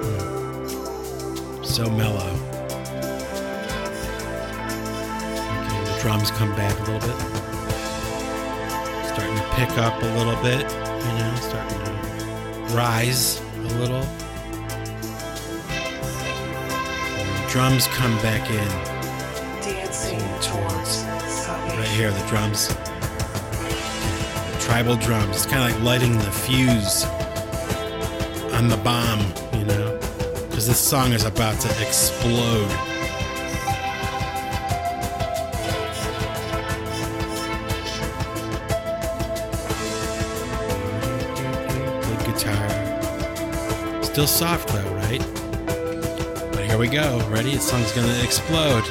[0.04, 1.64] Hmm.
[1.64, 2.15] So mellow.
[6.26, 7.16] The drums come back a little bit.
[9.06, 14.04] Starting to pick up a little bit, you know, starting to rise a little.
[17.48, 18.68] Drums come back in.
[19.62, 21.04] Dancing towards.
[21.76, 22.74] Right here, the drums.
[24.64, 25.36] Tribal drums.
[25.36, 27.04] It's kind of like lighting the fuse
[28.54, 29.20] on the bomb,
[29.56, 29.96] you know?
[30.48, 32.95] Because this song is about to explode.
[44.16, 45.20] Still soft though, right?
[46.50, 47.18] But here we go.
[47.28, 47.50] Ready?
[47.50, 48.82] This song's gonna explode.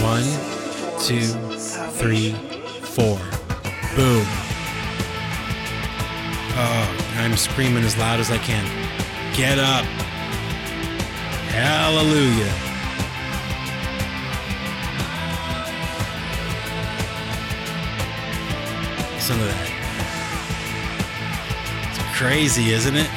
[0.00, 0.22] One,
[1.00, 1.26] two,
[1.98, 2.34] three,
[2.82, 3.18] four.
[3.96, 4.24] Boom.
[6.54, 8.64] Oh, I'm screaming as loud as I can.
[9.34, 9.84] Get up.
[11.50, 12.52] Hallelujah.
[19.16, 19.75] Listen to that.
[22.16, 23.10] Crazy, isn't it?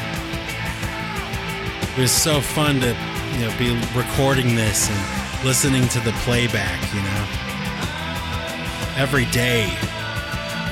[1.97, 2.87] It was so fun to,
[3.31, 7.25] you know, be recording this and listening to the playback, you know.
[8.97, 9.73] Every day,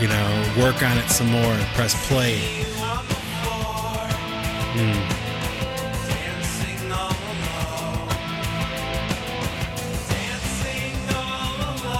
[0.01, 2.37] you know, work on it some more and press play.
[4.75, 5.27] Hmm.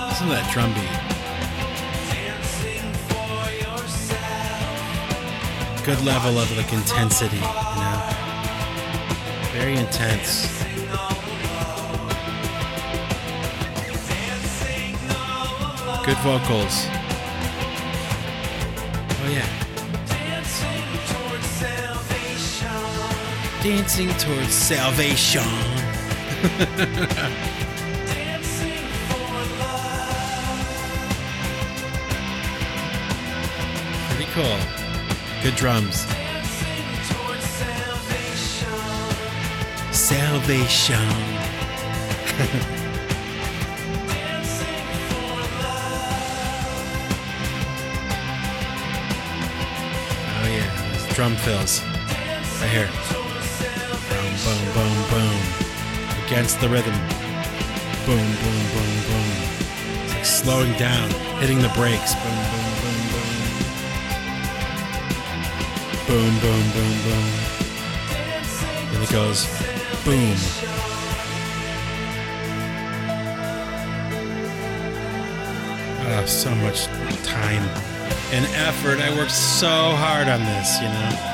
[0.09, 1.16] Listen to that drum beat.
[5.88, 8.09] Good level of like intensity, you know.
[9.53, 10.61] Very intense.
[16.05, 16.88] Good vocals.
[19.13, 19.47] Oh yeah.
[23.63, 25.39] Dancing towards salvation.
[34.09, 34.86] Pretty cool.
[35.51, 36.05] Drums.
[39.91, 41.07] Salvation.
[50.39, 51.81] Oh yeah, drum fills.
[52.61, 52.89] Right here.
[54.09, 55.39] Boom, boom, boom, boom.
[56.25, 56.93] Against the rhythm.
[58.05, 59.29] Boom, boom, boom, boom.
[60.05, 61.09] It's like slowing down,
[61.41, 62.13] hitting the brakes.
[62.15, 62.36] Boom,
[66.08, 67.28] Boom, boom, boom, boom.
[68.93, 69.45] And it goes
[70.05, 70.38] boom.
[76.10, 76.86] Oh, so much
[77.24, 77.62] time
[78.32, 78.99] and effort.
[78.99, 81.34] I worked so hard on this, you know.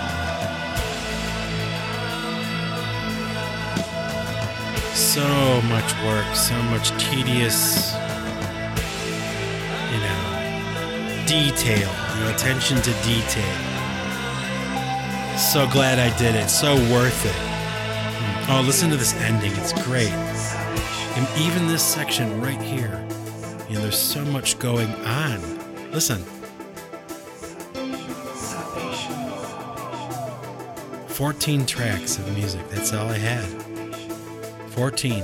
[4.96, 7.94] So much work, so much tedious,
[9.92, 13.73] you know, detail, you know, attention to detail.
[15.38, 16.50] So glad I did it.
[16.50, 17.36] So worth it.
[18.50, 19.52] Oh, listen to this ending.
[19.54, 20.12] It's great.
[20.12, 23.06] And even this section right here,
[23.70, 25.42] you know, there's so much going on.
[25.92, 26.24] Listen.
[31.08, 32.68] 14 tracks of music.
[32.70, 33.46] That's all I had.
[34.72, 35.24] 14.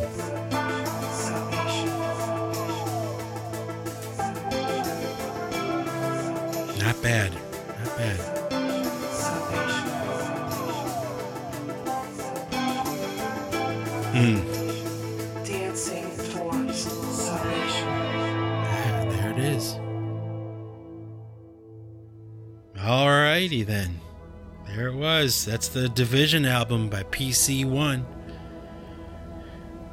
[25.50, 28.06] That's the Division album by PC1.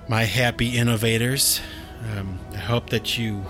[0.06, 1.62] My happy innovators.
[2.12, 3.42] Um, I hope that you,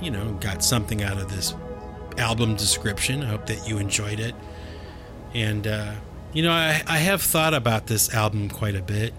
[0.00, 1.52] you know, got something out of this
[2.18, 3.24] album description.
[3.24, 4.36] I hope that you enjoyed it.
[5.34, 5.94] And, uh,
[6.32, 9.12] you know, I, I have thought about this album quite a bit.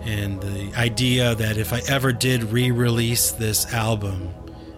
[0.00, 4.30] And the idea that if I ever did re release this album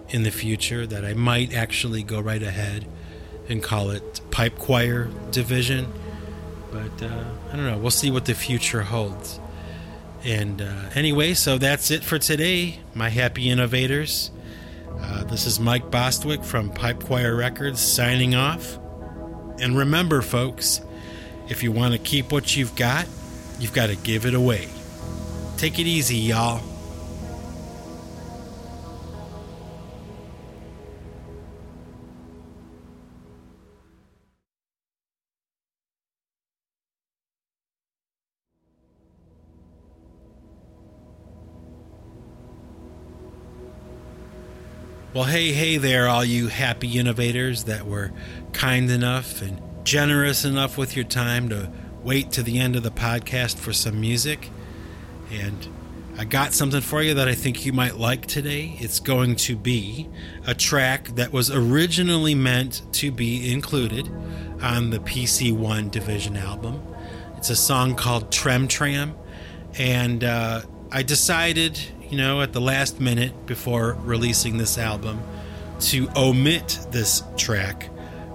[0.09, 2.85] in the future, that I might actually go right ahead
[3.47, 5.93] and call it Pipe Choir Division.
[6.71, 7.77] But uh, I don't know.
[7.77, 9.39] We'll see what the future holds.
[10.23, 14.31] And uh, anyway, so that's it for today, my happy innovators.
[14.99, 18.77] Uh, this is Mike Bostwick from Pipe Choir Records signing off.
[19.59, 20.81] And remember, folks,
[21.49, 23.07] if you want to keep what you've got,
[23.59, 24.67] you've got to give it away.
[25.57, 26.61] Take it easy, y'all.
[45.17, 48.11] Well, hey, hey there, all you happy innovators that were
[48.53, 51.71] kind enough and generous enough with your time to
[52.03, 54.51] wait to the end of the podcast for some music.
[55.31, 55.67] And
[56.19, 58.77] I got something for you that I think you might like today.
[58.79, 60.07] It's going to be
[60.45, 64.07] a track that was originally meant to be included
[64.61, 66.79] on the PC One Division album.
[67.37, 69.15] It's a song called Trem Tram.
[69.79, 70.61] And uh,
[70.91, 75.21] I decided you know, at the last minute before releasing this album
[75.79, 77.89] to omit this track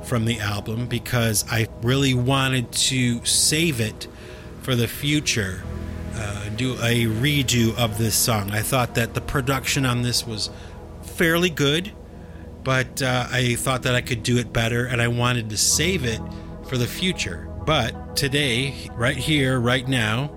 [0.04, 4.08] from the album because I really wanted to save it
[4.60, 5.62] for the future.
[6.14, 8.50] Uh, do a redo of this song.
[8.50, 10.50] I thought that the production on this was
[11.02, 11.92] fairly good,
[12.62, 16.04] but uh, I thought that I could do it better and I wanted to save
[16.04, 16.20] it
[16.68, 17.48] for the future.
[17.64, 20.30] But today, right here, right now,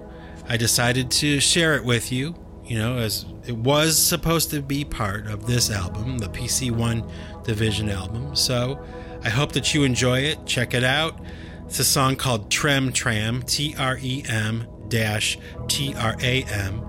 [0.48, 2.36] I decided to share it with you
[2.68, 7.08] you know, as it was supposed to be part of this album, the PC One
[7.44, 8.36] Division album.
[8.36, 8.84] So
[9.24, 10.46] I hope that you enjoy it.
[10.46, 11.20] Check it out.
[11.68, 16.84] It's a song called Trem Tram, T R E M dash T R A M.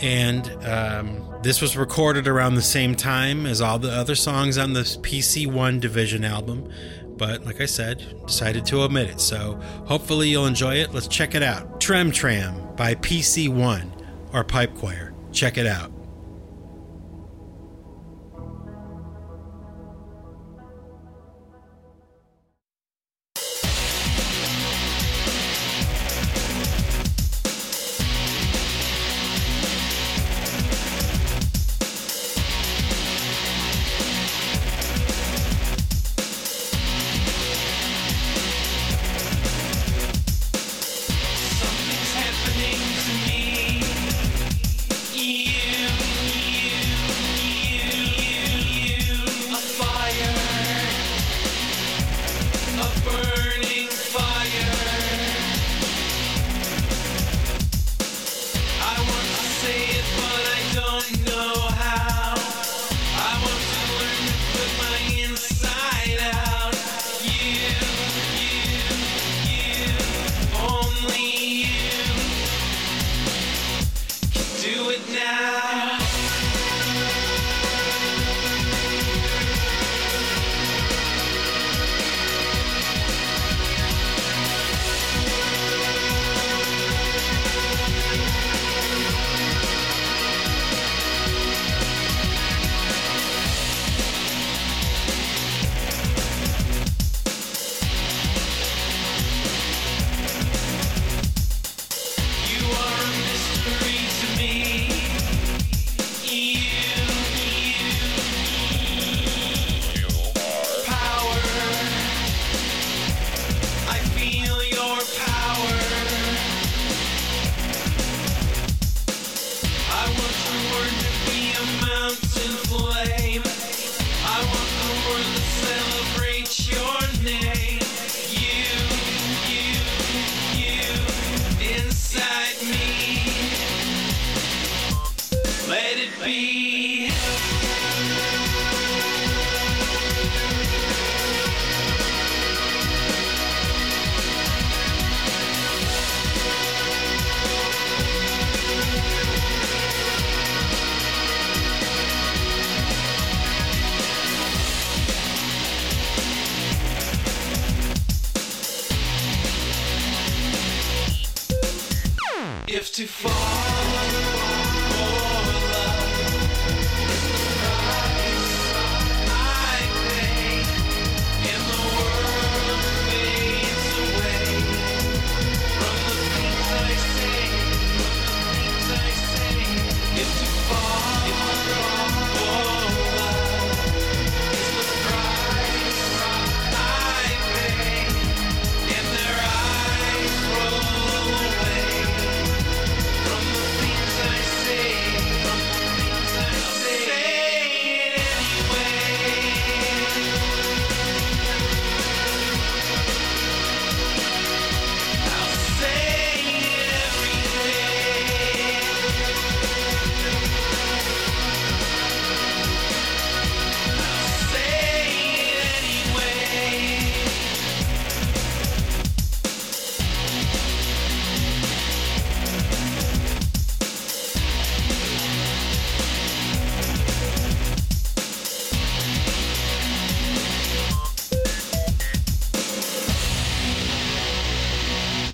[0.00, 4.74] And um, this was recorded around the same time as all the other songs on
[4.74, 6.70] the PC One Division album.
[7.16, 9.20] But like I said, decided to omit it.
[9.20, 9.54] So
[9.86, 10.92] hopefully you'll enjoy it.
[10.92, 11.80] Let's check it out.
[11.80, 13.92] Trem Tram by PC One
[14.32, 15.14] or Pipe Choir.
[15.32, 15.93] Check it out.